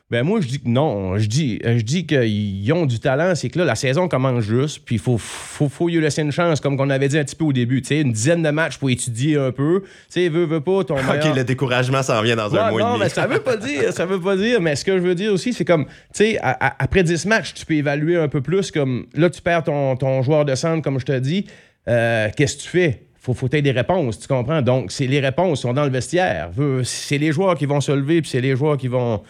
Ben 0.09 0.23
moi, 0.23 0.39
je 0.39 0.47
dis 0.47 0.61
que 0.61 0.69
non. 0.69 1.17
Je 1.17 1.27
dis, 1.27 1.59
je 1.61 1.81
dis 1.81 2.05
qu'ils 2.07 2.71
ont 2.71 2.85
du 2.85 2.97
talent. 2.97 3.35
C'est 3.35 3.49
que 3.49 3.59
là, 3.59 3.65
la 3.65 3.75
saison 3.75 4.07
commence 4.07 4.45
juste. 4.45 4.79
Puis 4.85 4.95
il 4.95 5.01
faut, 5.01 5.17
faut, 5.17 5.67
faut 5.67 5.89
lui 5.89 5.99
laisser 5.99 6.21
une 6.21 6.31
chance, 6.31 6.61
comme 6.61 6.79
on 6.79 6.89
avait 6.89 7.09
dit 7.09 7.17
un 7.17 7.25
petit 7.25 7.35
peu 7.35 7.43
au 7.43 7.51
début. 7.51 7.81
Tu 7.81 7.89
sais, 7.89 7.99
une 7.99 8.13
dizaine 8.13 8.41
de 8.41 8.49
matchs 8.49 8.77
pour 8.77 8.89
étudier 8.89 9.35
un 9.35 9.51
peu. 9.51 9.81
Tu 9.81 9.87
sais, 10.07 10.29
veut, 10.29 10.45
veut 10.45 10.61
pas, 10.61 10.85
ton 10.85 10.95
meilleur- 11.03 11.27
OK, 11.31 11.35
le 11.35 11.43
découragement 11.43 12.01
s'en 12.03 12.21
vient 12.21 12.37
dans 12.37 12.55
un 12.55 12.71
mois 12.71 12.79
non, 12.79 12.87
et 12.87 12.91
demi. 12.93 12.99
mais 13.03 13.09
ça 13.09 13.27
veut 13.27 13.41
pas 13.41 13.57
dire, 13.57 13.91
ça 13.91 14.05
veut 14.05 14.21
pas 14.21 14.37
dire, 14.37 14.61
mais 14.61 14.77
ce 14.77 14.85
que 14.85 14.93
je 14.93 15.03
veux 15.03 15.15
dire 15.15 15.33
aussi, 15.33 15.51
c'est 15.51 15.65
comme, 15.65 15.83
tu 15.85 15.91
sais, 16.13 16.39
après 16.41 17.03
10 17.03 17.25
matchs, 17.25 17.53
tu 17.53 17.65
peux 17.65 17.73
évaluer 17.73 18.15
un 18.15 18.29
peu 18.29 18.39
plus, 18.39 18.71
comme, 18.71 19.07
là, 19.13 19.29
tu 19.29 19.41
perds 19.41 19.65
ton, 19.65 19.97
ton 19.97 20.21
joueur 20.21 20.45
de 20.45 20.55
centre, 20.55 20.81
comme 20.83 21.01
je 21.01 21.05
te 21.05 21.19
dis, 21.19 21.47
euh, 21.89 22.29
qu'est-ce 22.33 22.55
que 22.55 22.61
tu 22.61 22.67
fais? 22.69 23.01
Faut, 23.19 23.33
faut 23.33 23.49
des 23.49 23.71
réponses, 23.71 24.19
tu 24.21 24.27
comprends? 24.29 24.61
Donc, 24.61 24.89
c'est 24.93 25.05
les 25.05 25.19
réponses 25.19 25.59
sont 25.59 25.73
dans 25.73 25.83
le 25.83 25.89
vestiaire. 25.91 26.49
C'est 26.83 27.17
les 27.17 27.33
joueurs 27.33 27.55
qui 27.55 27.65
vont 27.65 27.81
se 27.81 27.91
lever, 27.91 28.21
puis 28.21 28.29
c'est 28.29 28.39
les 28.39 28.55
joueurs 28.55 28.77
qui 28.77 28.87
vont, 28.87 29.21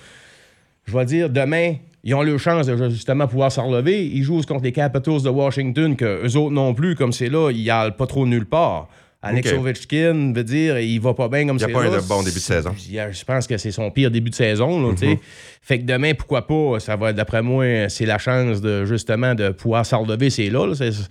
je 0.88 0.98
vais 0.98 1.06
dire, 1.06 1.30
demain, 1.30 1.76
ils 2.04 2.16
ont 2.16 2.22
leur 2.24 2.40
chance 2.40 2.66
de 2.68 2.90
justement 2.90 3.28
pouvoir 3.28 3.52
s'en 3.52 3.68
relever. 3.68 4.06
Ils 4.06 4.24
jouent 4.24 4.42
contre 4.44 4.64
les 4.64 4.72
Capitals 4.72 5.22
de 5.22 5.30
Washington, 5.30 5.96
que 5.96 6.26
eux 6.26 6.38
autres 6.38 6.54
non 6.54 6.74
plus, 6.74 6.96
comme 6.96 7.12
c'est 7.12 7.30
là, 7.30 7.52
ils 7.52 7.66
n'allent 7.66 7.96
pas 7.96 8.08
trop 8.08 8.26
nulle 8.26 8.46
part. 8.46 8.88
Alex 9.22 9.52
Ok. 9.52 9.60
Ovechkin 9.60 10.32
veut 10.34 10.44
dire, 10.44 10.80
il 10.80 11.00
va 11.02 11.14
pas 11.16 11.28
bien 11.28 11.46
comme 11.48 11.58
Il 11.58 11.62
y 11.62 11.64
a 11.64 11.68
c'est 11.68 11.74
pas 11.74 11.84
là. 11.84 11.98
un 11.98 12.02
bon 12.08 12.20
début 12.22 12.36
de 12.36 12.40
saison. 12.40 12.74
Il 12.90 13.00
a- 13.00 13.12
Je 13.12 13.26
pense 13.26 13.48
que 13.48 13.58
c'est 13.58 13.72
son 13.72 13.90
pire 13.90 14.12
début 14.12 14.30
de 14.30 14.36
saison. 14.36 14.80
Là, 14.88 14.96
sais. 14.96 15.20
Fait 15.62 15.80
que 15.80 15.86
demain, 15.86 16.14
pourquoi 16.14 16.46
pas, 16.48 16.80
ça 16.80 16.96
va, 16.96 17.12
d'après 17.12 17.42
moi, 17.42 17.90
c'est 17.90 18.06
la 18.06 18.20
chance 18.20 18.62
de 18.62 18.86
justement 18.86 19.34
de 19.36 19.50
pouvoir 19.50 19.86
s'en 19.86 20.04
relever. 20.04 20.30
C'est 20.30 20.50
là. 20.50 20.68
là, 20.68 20.76
c'est- 20.76 21.10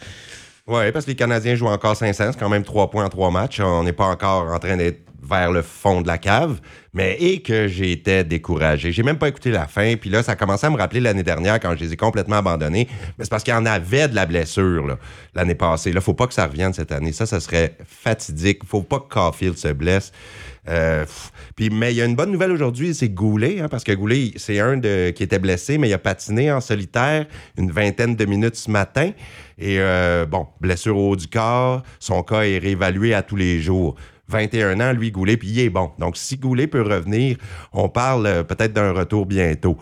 Oui, 0.68 0.90
parce 0.90 1.04
que 1.04 1.12
les 1.12 1.16
Canadiens 1.16 1.54
jouent 1.54 1.68
encore 1.68 1.96
500, 1.96 2.32
c'est 2.32 2.38
quand 2.40 2.48
même 2.48 2.64
3 2.64 2.90
points 2.90 3.04
en 3.04 3.08
3 3.08 3.30
matchs. 3.30 3.60
On 3.60 3.84
n'est 3.84 3.92
pas 3.92 4.06
encore 4.06 4.52
en 4.52 4.58
train 4.58 4.76
d'être 4.76 5.00
vers 5.22 5.50
le 5.50 5.62
fond 5.62 6.02
de 6.02 6.06
la 6.06 6.18
cave, 6.18 6.60
mais 6.92 7.16
et 7.20 7.42
que 7.42 7.66
j'étais 7.66 8.24
découragé. 8.24 8.92
J'ai 8.92 9.02
même 9.02 9.18
pas 9.18 9.28
écouté 9.28 9.50
la 9.50 9.66
fin, 9.66 9.96
puis 9.96 10.08
là, 10.10 10.22
ça 10.22 10.32
a 10.32 10.36
commencé 10.36 10.66
à 10.66 10.70
me 10.70 10.76
rappeler 10.76 11.00
l'année 11.00 11.22
dernière 11.22 11.58
quand 11.60 11.74
je 11.76 11.84
les 11.84 11.92
ai 11.92 11.96
complètement 11.96 12.36
abandonnés. 12.36 12.88
Mais 13.18 13.24
c'est 13.24 13.30
parce 13.30 13.42
qu'il 13.42 13.54
y 13.54 13.56
en 13.56 13.66
avait 13.66 14.08
de 14.08 14.14
la 14.14 14.26
blessure 14.26 14.98
l'année 15.34 15.54
passée. 15.54 15.92
Là, 15.92 16.00
faut 16.00 16.14
pas 16.14 16.26
que 16.26 16.34
ça 16.34 16.46
revienne 16.46 16.72
cette 16.72 16.92
année. 16.92 17.12
Ça, 17.12 17.26
ça 17.26 17.40
serait 17.40 17.76
fatidique. 17.84 18.64
Faut 18.64 18.82
pas 18.82 19.00
que 19.00 19.12
Caulfield 19.12 19.56
se 19.56 19.68
blesse. 19.68 20.12
Euh, 20.68 21.04
mais 21.58 21.92
il 21.92 21.96
y 21.96 22.02
a 22.02 22.04
une 22.04 22.16
bonne 22.16 22.30
nouvelle 22.32 22.50
aujourd'hui, 22.50 22.94
c'est 22.94 23.08
Goulet, 23.08 23.60
hein, 23.60 23.68
parce 23.68 23.84
que 23.84 23.92
Goulet, 23.92 24.32
c'est 24.36 24.58
un 24.60 24.80
qui 24.80 25.22
était 25.22 25.38
blessé, 25.38 25.78
mais 25.78 25.88
il 25.88 25.94
a 25.94 25.98
patiné 25.98 26.50
en 26.52 26.60
solitaire 26.60 27.26
une 27.56 27.70
vingtaine 27.70 28.16
de 28.16 28.24
minutes 28.24 28.56
ce 28.56 28.70
matin. 28.70 29.12
Et 29.58 29.78
euh, 29.80 30.26
bon, 30.26 30.46
blessure 30.60 30.96
au 30.96 31.10
haut 31.10 31.16
du 31.16 31.28
corps, 31.28 31.82
son 31.98 32.22
cas 32.22 32.42
est 32.42 32.58
réévalué 32.58 33.14
à 33.14 33.22
tous 33.22 33.36
les 33.36 33.60
jours. 33.60 33.96
21 34.28 34.80
ans, 34.80 34.92
lui, 34.92 35.10
Goulet, 35.10 35.36
puis 35.36 35.48
il 35.48 35.60
est 35.60 35.70
bon. 35.70 35.92
Donc, 35.98 36.16
si 36.16 36.36
Goulet 36.36 36.66
peut 36.66 36.82
revenir, 36.82 37.36
on 37.72 37.88
parle 37.88 38.26
euh, 38.26 38.42
peut-être 38.42 38.72
d'un 38.72 38.92
retour 38.92 39.24
bientôt. 39.24 39.78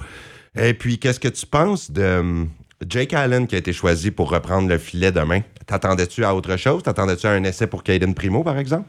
Et 0.57 0.75
puis, 0.75 0.99
qu'est-ce 0.99 1.19
que 1.19 1.29
tu 1.29 1.47
penses 1.47 1.91
de 1.91 2.19
hum, 2.19 2.49
Jake 2.87 3.15
Allen 3.15 3.47
qui 3.47 3.55
a 3.55 3.59
été 3.59 3.73
choisi 3.73 4.11
pour 4.11 4.31
reprendre 4.31 4.69
le 4.69 4.79
filet 4.79 5.13
demain? 5.13 5.41
T'attendais-tu 5.67 6.25
à 6.25 6.35
autre 6.35 6.57
chose? 6.59 6.83
T'attendais-tu 6.83 7.27
à 7.27 7.31
un 7.31 7.43
essai 7.45 7.67
pour 7.67 7.83
Caden 7.83 8.15
Primo, 8.15 8.43
par 8.45 8.59
exemple? 8.59 8.87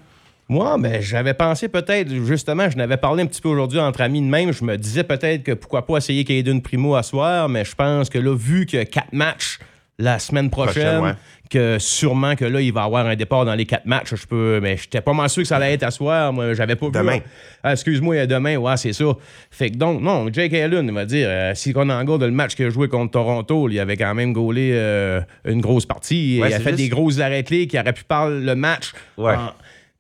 Moi, 0.47 0.77
ben, 0.79 1.01
j'avais 1.01 1.33
pensé 1.33 1.67
peut-être, 1.69 2.09
justement, 2.23 2.69
je 2.69 2.77
n'avais 2.77 2.97
parlé 2.97 3.23
un 3.23 3.25
petit 3.25 3.41
peu 3.41 3.49
aujourd'hui 3.49 3.79
entre 3.79 4.01
amis 4.01 4.21
de 4.21 4.27
même. 4.27 4.53
Je 4.53 4.63
me 4.63 4.77
disais 4.77 5.03
peut-être 5.03 5.41
que 5.43 5.53
pourquoi 5.53 5.85
pas 5.87 5.97
essayer 5.97 6.23
Caden 6.23 6.61
Primo 6.61 6.95
à 6.95 7.01
soir, 7.03 7.49
mais 7.49 7.65
je 7.65 7.73
pense 7.73 8.09
que 8.09 8.19
là, 8.19 8.35
vu 8.35 8.65
qu'il 8.67 8.77
y 8.77 8.81
a 8.81 8.85
quatre 8.85 9.11
matchs 9.13 9.57
la 9.97 10.19
semaine 10.19 10.49
prochaine, 10.49 10.99
Prochaine, 10.99 11.03
ouais. 11.03 11.13
que 11.49 11.79
sûrement 11.79 12.35
que 12.35 12.43
là, 12.45 12.59
il 12.61 12.71
va 12.73 12.83
avoir 12.83 13.07
un 13.07 13.15
départ 13.15 13.45
dans 13.45 13.55
les 13.55 13.65
quatre 13.65 13.85
matchs. 13.85 14.13
Je 14.13 14.27
peux, 14.27 14.59
mais 14.61 14.75
j'étais 14.77 14.99
pas 15.01 15.13
mal 15.13 15.29
sûr 15.29 15.41
que 15.43 15.47
ça 15.47 15.55
allait 15.55 15.73
être 15.73 15.83
à 15.83 15.89
soir. 15.89 16.31
Moi, 16.33 16.53
j'avais 16.53 16.75
pas 16.75 16.87
vu. 16.87 16.91
Demain. 16.91 17.19
Ah, 17.63 17.71
excuse-moi, 17.71 18.27
demain, 18.27 18.57
ouais, 18.57 18.77
c'est 18.77 18.91
ça. 18.93 19.05
Fait 19.49 19.71
que 19.71 19.77
donc, 19.77 20.01
non, 20.01 20.27
Jake 20.31 20.53
Allen, 20.53 20.85
il 20.85 20.93
va 20.93 21.05
dire, 21.05 21.27
euh, 21.29 21.53
si 21.55 21.71
on 21.75 21.89
en 21.89 22.03
garde 22.03 22.21
le 22.23 22.31
match 22.31 22.55
qu'il 22.55 22.65
a 22.65 22.69
joué 22.69 22.87
contre 22.89 23.11
Toronto, 23.13 23.67
il 23.69 23.79
avait 23.79 23.95
quand 23.97 24.13
même 24.13 24.33
gaulé 24.33 24.71
euh, 24.73 25.21
une 25.45 25.61
grosse 25.61 25.85
partie. 25.85 26.39
Ouais, 26.41 26.49
il 26.49 26.53
a 26.53 26.59
fait 26.59 26.71
juste- 26.71 26.75
des 26.83 26.89
grosses 26.89 27.19
arrêts 27.19 27.43
clés 27.43 27.65
qui 27.65 27.79
auraient 27.79 27.93
pu 27.93 28.03
parler 28.03 28.41
le 28.41 28.53
match. 28.55 28.91
Ouais. 29.17 29.33
en- 29.33 29.53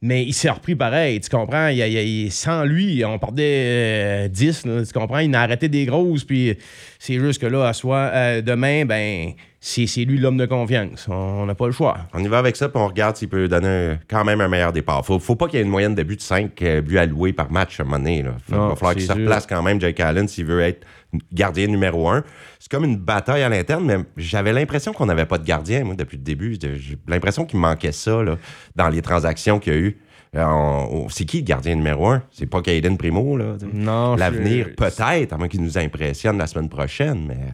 mais 0.05 0.23
il 0.23 0.33
s'est 0.33 0.49
repris 0.49 0.75
pareil, 0.75 1.19
tu 1.19 1.29
comprends? 1.29 1.67
Il, 1.67 1.77
il- 1.79 2.25
il- 2.25 2.31
sans 2.31 2.63
lui, 2.63 3.03
on 3.05 3.17
perdait 3.19 3.43
euh, 3.43 4.27
10, 4.27 4.65
là, 4.65 4.85
tu 4.85 4.93
comprends? 4.93 5.19
Il 5.19 5.33
a 5.35 5.41
arrêté 5.41 5.67
des 5.67 5.85
grosses, 5.85 6.23
puis 6.23 6.55
c'est 6.99 7.19
juste 7.19 7.41
que 7.41 7.47
là, 7.47 7.67
à 7.67 7.73
soi, 7.73 7.97
euh, 8.13 8.41
demain, 8.41 8.85
ben, 8.85 9.31
c'est 9.59 9.85
lui 10.05 10.19
l'homme 10.19 10.37
de 10.37 10.45
confiance. 10.45 11.07
On 11.09 11.45
n'a 11.47 11.55
pas 11.55 11.65
le 11.65 11.71
choix. 11.71 11.97
On 12.13 12.23
y 12.23 12.27
va 12.27 12.37
avec 12.37 12.55
ça, 12.55 12.69
puis 12.69 12.79
on 12.79 12.87
regarde 12.87 13.15
s'il 13.15 13.29
peut 13.29 13.47
donner 13.47 13.67
un- 13.67 13.99
quand 14.07 14.23
même 14.23 14.39
un 14.41 14.47
meilleur 14.47 14.71
départ. 14.71 15.03
Faut, 15.05 15.17
faut 15.17 15.35
pas 15.35 15.47
qu'il 15.47 15.57
y 15.57 15.61
ait 15.61 15.65
une 15.65 15.71
moyenne 15.71 15.95
de 15.95 16.03
buts 16.03 16.17
de 16.17 16.21
5 16.21 16.63
buts 16.83 16.97
alloués 16.99 17.33
par 17.33 17.51
match 17.51 17.79
à 17.79 17.83
un 17.83 17.85
moment 17.87 17.97
donné. 17.97 18.21
là. 18.21 18.35
Faut- 18.47 18.55
Non, 18.55 18.67
va 18.69 18.75
falloir 18.75 18.93
qu'il 18.93 19.03
se 19.07 19.11
replace 19.13 19.47
quand 19.47 19.63
même, 19.63 19.81
Jake 19.81 19.99
Allen, 19.99 20.27
s'il 20.27 20.45
veut 20.45 20.61
être 20.61 20.85
gardien 21.31 21.67
numéro 21.67 22.09
1. 22.09 22.23
C'est 22.59 22.69
comme 22.69 22.85
une 22.85 22.97
bataille 22.97 23.43
à 23.43 23.49
l'interne, 23.49 23.85
mais 23.85 23.97
j'avais 24.17 24.53
l'impression 24.53 24.93
qu'on 24.93 25.05
n'avait 25.05 25.25
pas 25.25 25.37
de 25.37 25.45
gardien, 25.45 25.83
moi, 25.83 25.95
depuis 25.95 26.17
le 26.17 26.23
début. 26.23 26.57
J'ai 26.61 26.97
l'impression 27.07 27.45
qu'il 27.45 27.59
manquait 27.59 27.91
ça 27.91 28.23
là, 28.23 28.37
dans 28.75 28.89
les 28.89 29.01
transactions 29.01 29.59
qu'il 29.59 29.73
y 29.73 29.75
a 29.75 29.79
eu. 29.79 29.97
Euh, 30.35 31.07
c'est 31.09 31.25
qui 31.25 31.37
le 31.37 31.43
gardien 31.43 31.75
numéro 31.75 32.07
1? 32.07 32.23
C'est 32.31 32.45
pas 32.45 32.61
Caden 32.61 32.97
Primo, 32.97 33.37
là. 33.37 33.55
Non, 33.73 34.15
L'avenir, 34.15 34.69
peut-être, 34.75 35.31
à 35.31 35.37
moins 35.37 35.47
qu'il 35.47 35.61
nous 35.61 35.77
impressionne 35.77 36.37
la 36.37 36.47
semaine 36.47 36.67
prochaine, 36.67 37.25
mais 37.27 37.53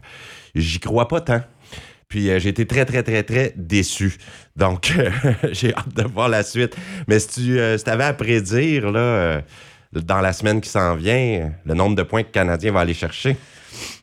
j'y 0.54 0.80
crois 0.80 1.06
pas 1.06 1.20
tant. 1.20 1.42
Puis 2.12 2.28
euh, 2.28 2.38
j'ai 2.38 2.50
été 2.50 2.66
très, 2.66 2.84
très, 2.84 3.02
très, 3.02 3.22
très 3.22 3.54
déçu. 3.56 4.18
Donc, 4.54 4.92
euh, 4.98 5.10
j'ai 5.52 5.74
hâte 5.74 5.94
de 5.94 6.02
voir 6.02 6.28
la 6.28 6.42
suite. 6.42 6.76
Mais 7.08 7.18
si 7.18 7.28
tu 7.28 7.58
euh, 7.58 7.78
si 7.78 7.84
t'avais 7.84 8.04
à 8.04 8.12
prédire, 8.12 8.90
là, 8.90 9.00
euh, 9.00 9.40
dans 9.92 10.20
la 10.20 10.32
semaine 10.32 10.60
qui 10.60 10.68
s'en 10.68 10.94
vient, 10.94 11.52
le 11.64 11.74
nombre 11.74 11.96
de 11.96 12.02
points 12.02 12.22
que 12.22 12.28
le 12.28 12.32
Canadien 12.32 12.72
va 12.72 12.80
aller 12.80 12.94
chercher. 12.94 13.36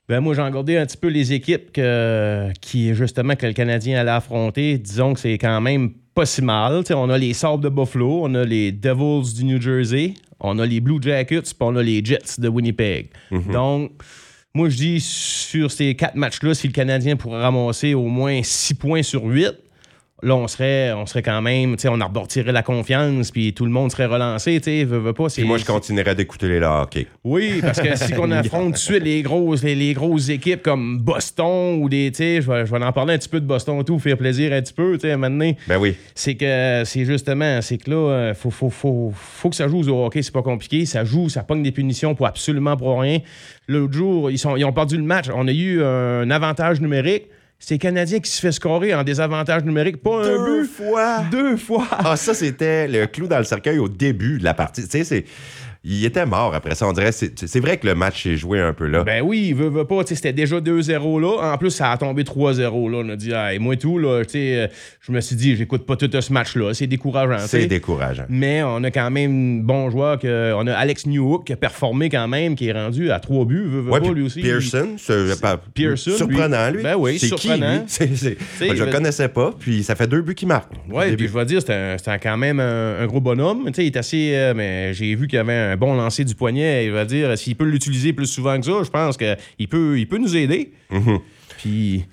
Ben 0.07 0.19
moi, 0.21 0.33
j'ai 0.33 0.41
regardé 0.41 0.77
un 0.77 0.85
petit 0.85 0.97
peu 0.97 1.07
les 1.07 1.33
équipes 1.33 1.71
que, 1.71 2.49
qui, 2.61 2.93
justement, 2.95 3.35
que 3.35 3.45
le 3.45 3.53
Canadien 3.53 3.99
allait 3.99 4.09
affronter. 4.09 4.77
Disons 4.77 5.13
que 5.13 5.19
c'est 5.19 5.37
quand 5.37 5.61
même 5.61 5.91
pas 6.15 6.25
si 6.25 6.41
mal. 6.41 6.83
On 6.91 7.09
a 7.09 7.17
les 7.17 7.33
Sabres 7.33 7.59
de 7.59 7.69
Buffalo, 7.69 8.21
on 8.23 8.33
a 8.33 8.43
les 8.43 8.71
Devils 8.71 9.35
du 9.35 9.45
New 9.45 9.61
Jersey, 9.61 10.15
on 10.39 10.57
a 10.57 10.65
les 10.65 10.79
Blue 10.79 10.97
Jackets, 10.99 11.41
puis 11.41 11.55
on 11.59 11.75
a 11.75 11.83
les 11.83 12.03
Jets 12.03 12.39
de 12.39 12.47
Winnipeg. 12.47 13.09
Donc, 13.51 13.91
moi, 14.53 14.69
je 14.69 14.77
dis, 14.77 14.99
sur 14.99 15.71
ces 15.71 15.95
quatre 15.95 16.15
matchs-là, 16.15 16.55
si 16.55 16.65
le 16.65 16.73
Canadien 16.73 17.15
pourrait 17.15 17.41
ramasser 17.41 17.93
au 17.93 18.07
moins 18.07 18.41
six 18.41 18.73
points 18.73 19.03
sur 19.03 19.23
huit, 19.25 19.53
là, 20.21 20.35
on 20.35 20.47
serait, 20.47 20.91
on 20.93 21.05
serait 21.05 21.21
quand 21.21 21.41
même, 21.41 21.75
tu 21.75 21.83
sais, 21.83 21.89
on 21.89 21.99
abortirait 22.01 22.51
la 22.51 22.63
confiance, 22.63 23.31
puis 23.31 23.53
tout 23.53 23.65
le 23.65 23.71
monde 23.71 23.91
serait 23.91 24.05
relancé, 24.05 24.59
tu 24.59 24.85
sais, 24.85 24.85
pas. 24.85 25.27
Puis 25.27 25.43
moi, 25.43 25.57
je 25.57 25.65
continuerai 25.65 26.15
d'écouter 26.15 26.47
le 26.47 26.65
hockey. 26.65 27.07
oui, 27.23 27.59
parce 27.61 27.79
que 27.79 27.95
si 27.95 28.13
on 28.17 28.31
affronte 28.31 28.65
tout 28.65 28.71
de 28.71 28.77
suite 28.77 29.03
les 29.03 29.21
grosses, 29.21 29.63
les, 29.63 29.75
les 29.75 29.93
grosses 29.93 30.29
équipes 30.29 30.61
comme 30.61 30.99
Boston 30.99 31.81
ou 31.81 31.89
des, 31.89 32.11
tu 32.11 32.17
sais, 32.17 32.41
je 32.41 32.51
vais, 32.51 32.65
je 32.65 32.71
vais 32.71 32.83
en 32.83 32.91
parler 32.91 33.13
un 33.13 33.17
petit 33.17 33.29
peu 33.29 33.39
de 33.39 33.45
Boston 33.45 33.83
tout, 33.83 33.99
faire 33.99 34.17
plaisir 34.17 34.53
un 34.53 34.61
petit 34.61 34.73
peu, 34.73 34.97
tu 34.97 35.07
sais, 35.07 35.15
maintenant. 35.15 35.51
Ben 35.67 35.77
oui. 35.77 35.95
C'est 36.15 36.35
que, 36.35 36.83
c'est 36.85 37.05
justement, 37.05 37.61
c'est 37.61 37.77
que 37.77 37.89
là, 37.89 37.95
euh, 37.95 38.33
faut, 38.33 38.51
faut, 38.51 38.69
faut, 38.69 39.11
faut 39.13 39.49
que 39.49 39.55
ça 39.55 39.67
joue 39.67 39.81
au 39.89 40.05
hockey, 40.05 40.21
c'est 40.21 40.33
pas 40.33 40.41
compliqué. 40.41 40.85
Ça 40.85 41.03
joue, 41.05 41.29
ça 41.29 41.43
pogne 41.43 41.63
des 41.63 41.71
punitions 41.71 42.15
pour 42.15 42.27
absolument 42.27 42.75
pour 42.75 42.99
rien. 42.99 43.19
L'autre 43.67 43.93
jour, 43.93 44.31
ils, 44.31 44.37
sont, 44.37 44.55
ils 44.55 44.65
ont 44.65 44.73
perdu 44.73 44.97
le 44.97 45.03
match. 45.03 45.27
On 45.33 45.47
a 45.47 45.51
eu 45.51 45.83
un 45.83 46.29
avantage 46.31 46.81
numérique. 46.81 47.27
C'est 47.61 47.75
le 47.75 47.79
Canadien 47.79 48.19
qui 48.19 48.31
se 48.31 48.39
fait 48.39 48.53
scorer 48.53 48.95
en 48.95 49.03
désavantage 49.03 49.63
numérique. 49.65 49.97
Pas 50.01 50.21
un 50.21 50.23
Deux 50.23 50.61
but. 50.61 50.67
fois. 50.69 51.19
Deux 51.29 51.57
fois. 51.57 51.85
Ah, 51.91 52.15
ça, 52.15 52.33
c'était 52.33 52.87
le 52.87 53.05
clou 53.05 53.27
dans 53.27 53.37
le 53.37 53.43
cercueil 53.43 53.79
au 53.79 53.89
début 53.89 54.39
de 54.39 54.43
la 54.45 54.53
partie. 54.53 54.81
Tu 54.83 54.89
sais, 54.89 55.03
c'est. 55.03 55.25
Il 55.85 56.03
était 56.03 56.25
mort 56.25 56.53
après 56.53 56.75
ça. 56.75 56.85
On 56.87 56.91
dirait. 56.91 57.13
C'est 57.13 57.39
c'est 57.47 57.61
vrai 57.61 57.77
que 57.77 57.87
le 57.87 57.95
match 57.95 58.23
s'est 58.23 58.35
joué 58.35 58.59
un 58.59 58.73
peu 58.73 58.85
là. 58.87 59.03
Ben 59.05 59.21
oui, 59.23 59.53
veut, 59.53 59.69
veut 59.69 59.85
pas. 59.85 60.03
tu 60.03 60.09
sais, 60.09 60.15
C'était 60.15 60.33
déjà 60.33 60.59
2-0 60.59 61.21
là. 61.21 61.53
En 61.53 61.57
plus, 61.57 61.71
ça 61.71 61.91
a 61.91 61.97
tombé 61.97 62.23
3-0 62.23 62.59
là. 62.91 62.97
On 63.05 63.09
a 63.09 63.15
dit, 63.15 63.33
ah, 63.33 63.53
et 63.53 63.59
moi 63.59 63.77
tout, 63.77 63.97
là, 63.97 64.23
tu 64.25 64.31
sais, 64.31 64.55
euh, 64.57 64.67
je 64.99 65.13
me 65.13 65.21
suis 65.21 65.37
dit, 65.37 65.55
j'écoute 65.55 65.85
pas 65.85 65.95
tout 65.95 66.09
ce 66.19 66.33
match-là. 66.33 66.73
C'est 66.73 66.85
décourageant. 66.87 67.37
c'est 67.47 67.65
décourageant. 67.67 68.25
Mais 68.27 68.61
on 68.63 68.83
a 68.83 68.91
quand 68.91 69.09
même 69.09 69.61
bon 69.63 69.89
joueur. 69.89 70.19
Que, 70.19 70.53
on 70.55 70.67
a 70.67 70.73
Alex 70.73 71.05
Newhook 71.05 71.45
qui 71.45 71.53
a 71.53 71.55
performé 71.55 72.09
quand 72.09 72.27
même, 72.27 72.55
qui 72.55 72.67
est 72.67 72.73
rendu 72.73 73.09
à 73.11 73.19
3 73.21 73.45
buts. 73.45 73.63
Veut, 73.65 73.79
veut 73.81 73.89
Ouais, 73.91 74.01
pas 74.01 74.11
lui 74.11 74.23
aussi. 74.23 74.41
Pearson, 74.41 74.95
c'est 74.97 75.39
pas- 75.39 75.61
Pearson, 75.73 76.11
surprenant, 76.11 76.71
lui. 76.71 76.83
Ben 76.83 76.95
oui, 76.97 77.17
c'est 77.19 77.27
surprenant. 77.27 77.85
qui, 77.87 78.03
lui? 78.05 78.15
Je 78.59 78.65
il 78.65 78.73
le 78.79 78.91
connaissais 78.91 79.29
pas, 79.29 79.53
puis 79.57 79.83
ça 79.83 79.95
fait 79.95 80.07
deux 80.07 80.21
buts 80.21 80.35
qu'il 80.35 80.47
marque. 80.49 80.71
début. 80.73 81.15
puis 81.15 81.27
je 81.27 81.33
vais 81.33 81.45
dire, 81.45 81.61
un- 81.69 82.17
quand 82.21 82.37
même 82.37 82.59
un, 82.59 82.99
un 82.99 83.05
gros 83.07 83.21
bonhomme. 83.21 83.63
Tu 83.67 83.73
sais, 83.75 83.83
il 83.83 83.87
est 83.87 83.97
assez. 83.97 84.31
euh, 84.33 84.53
mais 84.53 84.93
j'ai 84.93 85.15
vu 85.15 85.27
qu'il 85.27 85.39
avait 85.39 85.53
un 85.53 85.77
bon 85.79 85.95
lancer 85.95 86.23
du 86.23 86.35
poignet. 86.35 86.85
Il 86.85 86.91
va 86.91 87.05
dire, 87.05 87.37
s'il 87.37 87.55
peut 87.55 87.65
l'utiliser 87.65 88.13
plus 88.13 88.27
souvent 88.27 88.59
que 88.59 88.65
ça, 88.65 88.83
je 88.83 88.89
pense 88.89 89.17
qu'il 89.17 89.67
peut, 89.67 89.97
il 89.99 90.07
peut 90.07 90.17
nous 90.17 90.35
aider. 90.35 90.71
Mhm. 90.91 91.19
Puis, 91.57 92.05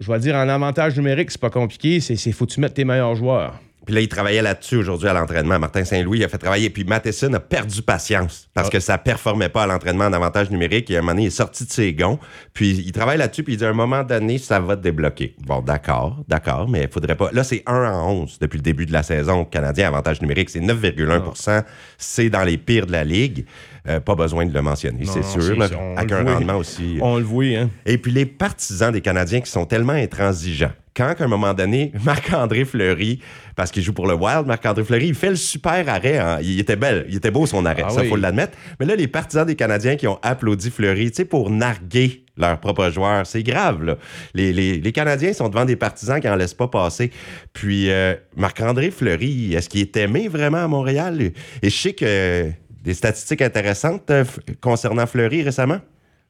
je 0.00 0.10
vais 0.10 0.18
dire, 0.18 0.34
en 0.34 0.48
avantage 0.48 0.96
numérique, 0.96 1.30
c'est 1.30 1.40
pas 1.40 1.50
compliqué. 1.50 2.00
C'est 2.00 2.16
c'est 2.16 2.32
faut 2.32 2.46
que 2.46 2.52
tu 2.52 2.60
mettes 2.60 2.74
tes 2.74 2.84
meilleurs 2.84 3.14
joueurs. 3.14 3.60
Puis 3.84 3.94
là, 3.94 4.00
il 4.00 4.08
travaillait 4.08 4.42
là-dessus 4.42 4.76
aujourd'hui 4.76 5.08
à 5.08 5.12
l'entraînement. 5.12 5.58
Martin 5.58 5.84
Saint-Louis 5.84 6.18
il 6.18 6.24
a 6.24 6.28
fait 6.28 6.38
travailler. 6.38 6.70
Puis 6.70 6.84
Matheson 6.84 7.32
a 7.32 7.40
perdu 7.40 7.82
patience 7.82 8.48
parce 8.54 8.70
que 8.70 8.80
ça 8.80 8.98
performait 8.98 9.48
pas 9.48 9.64
à 9.64 9.66
l'entraînement 9.66 10.04
en 10.04 10.12
avantage 10.12 10.50
numérique. 10.50 10.90
Et 10.90 10.96
à 10.96 10.98
un 10.98 11.02
moment 11.02 11.12
donné, 11.12 11.24
il 11.24 11.26
est 11.26 11.30
sorti 11.30 11.64
de 11.64 11.72
ses 11.72 11.92
gonds. 11.92 12.18
Puis 12.54 12.82
il 12.86 12.92
travaille 12.92 13.18
là-dessus. 13.18 13.42
Puis 13.42 13.54
il 13.54 13.56
dit 13.56 13.64
à 13.64 13.70
un 13.70 13.74
moment 13.74 14.04
donné, 14.04 14.38
ça 14.38 14.60
va 14.60 14.76
te 14.76 14.82
débloquer. 14.82 15.34
Bon, 15.44 15.60
d'accord, 15.60 16.22
d'accord, 16.28 16.68
mais 16.68 16.82
il 16.82 16.88
faudrait 16.88 17.16
pas. 17.16 17.30
Là, 17.32 17.44
c'est 17.44 17.62
1 17.66 17.92
en 17.92 18.10
11 18.22 18.38
depuis 18.40 18.58
le 18.58 18.62
début 18.62 18.86
de 18.86 18.92
la 18.92 19.02
saison. 19.02 19.44
Canadien, 19.44 19.88
avantage 19.88 20.20
numérique, 20.20 20.50
c'est 20.50 20.60
9,1% 20.60 21.62
C'est 21.98 22.30
dans 22.30 22.44
les 22.44 22.58
pires 22.58 22.86
de 22.86 22.92
la 22.92 23.04
ligue. 23.04 23.46
Euh, 23.88 23.98
pas 23.98 24.14
besoin 24.14 24.46
de 24.46 24.54
le 24.54 24.62
mentionner, 24.62 25.04
c'est 25.06 25.24
sûr. 25.24 25.56
là, 25.56 25.68
avec 25.96 26.12
un 26.12 26.22
voit. 26.22 26.34
rendement 26.34 26.56
aussi. 26.56 26.98
On 27.00 27.16
le 27.16 27.24
voit, 27.24 27.44
hein? 27.44 27.68
Et 27.84 27.98
puis 27.98 28.12
les 28.12 28.26
partisans 28.26 28.92
des 28.92 29.00
Canadiens 29.00 29.40
qui 29.40 29.50
sont 29.50 29.66
tellement 29.66 29.92
intransigeants. 29.92 30.70
Quand, 30.94 31.14
à 31.18 31.24
un 31.24 31.28
moment 31.28 31.54
donné, 31.54 31.92
Marc-André 32.04 32.64
Fleury, 32.64 33.20
parce 33.56 33.70
qu'il 33.70 33.82
joue 33.82 33.92
pour 33.92 34.06
le 34.06 34.14
Wild, 34.14 34.46
Marc-André 34.46 34.84
Fleury, 34.84 35.08
il 35.08 35.14
fait 35.14 35.30
le 35.30 35.36
super 35.36 35.88
arrêt. 35.88 36.18
hein. 36.18 36.38
Il 36.42 36.60
était 36.60 36.76
belle, 36.76 37.06
il 37.08 37.16
était 37.16 37.30
beau 37.30 37.46
son 37.46 37.64
arrêt, 37.64 37.84
Ah 37.86 37.90
ça, 37.90 38.02
oui. 38.02 38.08
faut 38.08 38.16
l'admettre. 38.16 38.56
Mais 38.78 38.86
là, 38.86 38.94
les 38.96 39.08
partisans 39.08 39.46
des 39.46 39.54
Canadiens 39.56 39.96
qui 39.96 40.06
ont 40.06 40.18
applaudi 40.22 40.70
Fleury, 40.70 41.10
tu 41.10 41.16
sais, 41.16 41.24
pour 41.24 41.48
narguer 41.50 42.24
leurs 42.36 42.58
propres 42.60 42.90
joueurs, 42.90 43.26
c'est 43.26 43.42
grave, 43.42 43.82
là. 43.84 43.96
Les, 44.34 44.52
les- 44.52 44.78
les 44.80 44.92
Canadiens 44.92 45.32
sont 45.32 45.48
devant 45.48 45.64
des 45.64 45.76
partisans 45.76 46.20
qui 46.20 46.28
en 46.28 46.36
laissent 46.36 46.54
pas 46.54 46.68
passer. 46.68 47.10
Puis, 47.52 47.90
euh, 47.90 48.14
Marc-André 48.36 48.90
Fleury, 48.90 49.54
est-ce 49.54 49.68
qu'il 49.68 49.80
est 49.80 49.96
aimé 49.96 50.28
vraiment 50.28 50.58
à 50.64 50.68
Montréal? 50.68 51.20
Et 51.20 51.34
je 51.70 51.76
sais 51.76 51.92
que 51.92 52.50
des 52.82 52.94
statistiques 52.94 53.42
intéressantes 53.42 54.10
euh, 54.10 54.24
concernant 54.60 55.06
Fleury 55.06 55.42
récemment? 55.42 55.78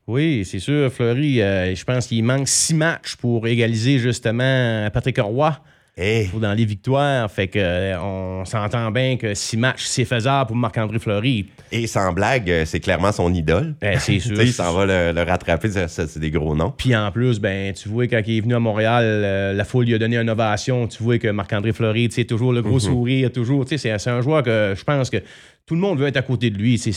Oui, 0.09 0.45
c'est 0.45 0.59
sûr. 0.59 0.93
Fleury, 0.93 1.41
euh, 1.41 1.75
je 1.75 1.85
pense 1.85 2.07
qu'il 2.09 2.25
manque 2.25 2.49
six 2.49 2.75
matchs 2.75 3.17
pour 3.17 3.47
égaliser 3.47 3.99
justement 3.99 4.89
Patrick 4.93 5.19
Roy 5.19 5.57
Hey, 5.95 6.31
dans 6.41 6.55
les 6.55 6.65
victoires. 6.65 7.31
Fait 7.31 7.49
que 7.49 7.59
euh, 7.59 8.01
on 8.01 8.47
s'entend 8.47 8.91
bien 8.91 9.19
que 9.19 9.35
six 9.35 9.59
matchs, 9.59 9.85
c'est 9.85 10.07
faisable 10.07 10.47
pour 10.49 10.57
Marc-André 10.57 10.99
Fleury. 10.99 11.49
Et 11.71 11.87
sans 11.87 12.15
blague, 12.15 12.51
euh, 12.51 12.65
c'est 12.65 12.81
clairement 12.81 13.13
son 13.13 13.33
idole. 13.35 13.75
Ben, 13.79 13.99
c'est 13.99 14.19
sûr. 14.19 14.41
il 14.41 14.55
s'en 14.55 14.73
va 14.73 14.87
le, 14.87 15.13
le 15.13 15.23
rattraper, 15.23 15.69
c'est 15.89 16.19
des 16.19 16.31
gros 16.31 16.57
noms. 16.57 16.73
Puis 16.75 16.97
en 16.97 17.13
plus, 17.13 17.39
ben, 17.39 17.75
tu 17.75 17.91
vois, 17.91 18.07
quand 18.07 18.23
il 18.27 18.39
est 18.39 18.41
venu 18.41 18.55
à 18.55 18.59
Montréal, 18.59 19.05
euh, 19.05 19.53
la 19.53 19.65
foule 19.65 19.85
lui 19.85 19.95
a 19.95 19.99
donné 19.99 20.17
une 20.17 20.31
ovation. 20.31 20.89
Tu 20.89 21.03
vois 21.03 21.19
que 21.19 21.29
Marc-André 21.29 21.75
Fleury, 21.75 22.09
tu 22.09 22.25
toujours 22.25 22.55
le 22.55 22.63
gros 22.63 22.81
sourire, 22.81 23.31
toujours. 23.31 23.67
C'est- 23.69 24.09
un 24.09 24.21
joueur 24.23 24.43
que 24.43 24.75
je 24.75 24.85
pense 24.85 25.11
que 25.11 25.19
tout 25.67 25.75
le 25.75 25.81
monde 25.83 25.99
veut 25.99 26.07
être 26.07 26.17
à 26.17 26.23
côté 26.23 26.49
de 26.49 26.57
lui. 26.57 26.79
C'est- 26.79 26.91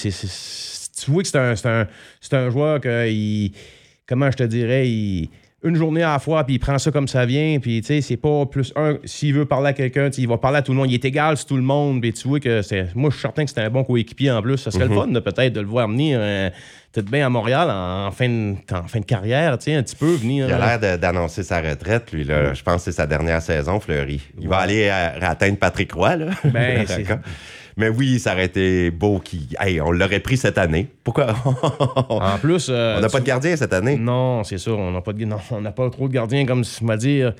tu 0.99 1.11
vois 1.11 1.23
que 1.23 1.29
c'est 1.29 1.37
un, 1.37 1.55
c'est 1.55 1.67
un, 1.67 1.87
c'est 2.21 2.33
un 2.33 2.49
joueur 2.49 2.79
que, 2.81 3.09
il, 3.09 3.51
comment 4.07 4.29
je 4.31 4.37
te 4.37 4.43
dirais, 4.43 4.87
il- 4.87 5.29
une 5.63 5.75
journée 5.75 6.03
à 6.03 6.11
la 6.13 6.19
fois, 6.19 6.43
puis 6.43 6.55
il 6.55 6.59
prend 6.59 6.77
ça 6.77 6.91
comme 6.91 7.07
ça 7.07 7.25
vient, 7.25 7.57
puis 7.59 7.81
tu 7.81 7.87
sais, 7.87 8.01
c'est 8.01 8.17
pas 8.17 8.45
plus 8.45 8.71
un. 8.75 8.99
S'il 9.03 9.33
veut 9.33 9.45
parler 9.45 9.69
à 9.69 9.73
quelqu'un, 9.73 10.11
il 10.15 10.27
va 10.27 10.37
parler 10.37 10.59
à 10.59 10.61
tout 10.61 10.71
le 10.73 10.77
monde. 10.77 10.91
Il 10.91 10.93
est 10.93 11.03
égal 11.05 11.35
sur 11.37 11.47
tout 11.47 11.55
le 11.55 11.63
monde, 11.63 12.01
puis 12.01 12.13
tu 12.13 12.27
vois 12.27 12.39
que 12.39 12.61
c'est. 12.61 12.93
Moi, 12.93 13.09
je 13.09 13.15
suis 13.15 13.21
certain 13.23 13.45
que 13.45 13.49
c'est 13.49 13.61
un 13.61 13.69
bon 13.71 13.83
coéquipier 13.83 14.29
en 14.29 14.43
plus. 14.43 14.57
Ça 14.57 14.69
serait 14.69 14.87
le 14.87 14.93
fun, 14.93 15.07
de, 15.07 15.19
peut-être, 15.19 15.53
de 15.53 15.61
le 15.61 15.65
voir 15.65 15.87
venir 15.87 16.19
euh, 16.21 16.51
peut-être 16.91 17.09
bien 17.09 17.25
à 17.25 17.29
Montréal 17.29 17.67
en, 17.71 18.11
fin 18.11 18.29
de, 18.29 18.53
en 18.71 18.87
fin 18.87 18.99
de 18.99 19.05
carrière, 19.05 19.57
tu 19.57 19.65
sais, 19.65 19.73
un 19.73 19.81
petit 19.81 19.95
peu, 19.95 20.13
venir. 20.13 20.45
Il 20.47 20.53
a 20.53 20.55
euh, 20.75 20.77
l'air 20.77 20.99
d'annoncer 20.99 21.41
sa 21.41 21.61
retraite, 21.61 22.11
lui. 22.11 22.25
Là. 22.25 22.53
Je 22.53 22.61
pense 22.61 22.75
que 22.85 22.91
c'est 22.91 22.97
sa 22.97 23.07
dernière 23.07 23.41
saison, 23.41 23.79
Fleury. 23.79 24.21
Il 24.39 24.47
va 24.47 24.57
aller 24.57 24.87
euh, 24.91 25.19
atteindre 25.21 25.57
Patrick 25.57 25.91
Roy. 25.93 26.15
Là. 26.17 26.27
Ben. 26.43 26.85
Mais 27.77 27.89
oui, 27.89 28.20
ça 28.20 28.34
aurait 28.34 28.46
été 28.46 28.89
beau. 28.91 29.20
Qu'il... 29.20 29.48
Hey, 29.60 29.82
on 29.82 29.91
l'aurait 29.91 30.20
pris 30.22 30.38
cette 30.38 30.58
année. 30.58 30.88
Pourquoi? 31.03 31.36
En 32.10 32.38
plus. 32.39 32.67
euh, 32.70 32.98
on 32.98 33.01
n'a 33.01 33.08
tu- 33.08 33.13
pas 33.13 33.20
de 33.20 33.25
gardien 33.25 33.55
cette 33.55 33.74
année. 33.74 33.98
Non, 33.98 34.44
c'est 34.44 34.58
sûr, 34.58 34.77
on 34.79 34.91
n'a 34.91 35.01
pas, 35.01 35.13
de... 35.13 35.25
non, 35.25 35.38
on 35.51 35.62
n'a 35.62 35.72
pas 35.72 35.89
trop 35.89 36.08
de 36.08 36.13
gardiens, 36.13 36.46
comme 36.46 36.63
je 36.63 36.86
vais 36.86 36.98
dire. 36.98 37.34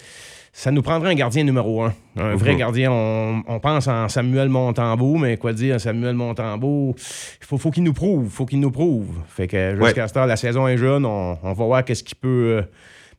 ça 0.52 0.72
nous 0.72 0.82
prendrait 0.82 1.12
un 1.12 1.16
gardien 1.16 1.44
numéro 1.44 1.84
un. 1.84 1.94
Un 2.18 2.36
vrai 2.36 2.56
gardien. 2.56 2.92
On, 2.92 3.44
on 3.48 3.60
pense 3.60 3.88
en 3.88 4.10
Samuel 4.10 4.50
Montembeau, 4.50 5.16
mais 5.16 5.38
quoi 5.38 5.54
dire, 5.54 5.80
Samuel 5.80 6.16
Montembeau, 6.16 6.96
il 6.98 7.46
faut, 7.46 7.58
faut 7.58 7.72
qu'il 7.72 7.84
nous 7.84 7.94
prouve. 7.94 8.30
faut 8.30 8.46
qu'il 8.46 8.60
nous 8.60 8.72
prouve. 8.72 9.08
Fait 9.30 9.48
que 9.48 9.78
jusqu'à 9.82 10.08
ce 10.08 10.14
temps, 10.14 10.26
la 10.26 10.36
saison 10.38 10.68
est 10.68 10.78
jeune, 10.78 11.06
on, 11.06 11.38
on 11.44 11.54
va 11.54 11.66
voir 11.66 11.86
qu'est-ce 11.86 12.04
qu'il 12.04 12.18
peut. 12.18 12.58
euh, 12.60 12.62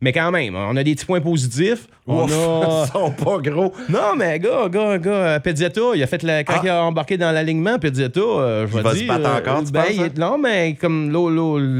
mais 0.00 0.12
quand 0.12 0.30
même, 0.30 0.54
on 0.54 0.76
a 0.76 0.84
des 0.84 0.94
petits 0.94 1.06
points 1.06 1.20
positifs. 1.20 1.86
On 2.06 2.24
Ouf, 2.24 2.32
a. 2.32 2.84
Ils 2.86 2.92
sont 2.92 3.10
pas 3.12 3.38
gros. 3.38 3.72
Non, 3.88 4.14
mais 4.16 4.38
gars, 4.38 4.68
gars, 4.68 4.98
gars, 4.98 5.10
euh, 5.10 5.38
Pizzetta, 5.40 5.80
il 5.94 6.02
a 6.02 6.06
fait 6.06 6.22
la, 6.22 6.44
quand 6.44 6.54
Ah. 6.56 6.60
il 6.62 6.68
a 6.68 6.84
embarqué 6.84 7.16
dans 7.16 7.32
l'alignement, 7.32 7.78
Pizzetta, 7.78 8.20
euh, 8.20 8.66
je 8.66 8.72
Il 8.72 8.76
vais 8.76 8.82
va 8.82 8.90
se 8.92 8.96
dire, 8.98 9.08
battre 9.08 9.28
euh, 9.28 9.38
encore, 9.38 9.64
tu 9.64 9.72
ben, 9.72 9.82
penses, 9.82 9.90
il 9.94 10.00
hein? 10.02 10.04
est- 10.06 10.18
Non, 10.18 10.38
mais 10.38 10.74
comme 10.80 11.10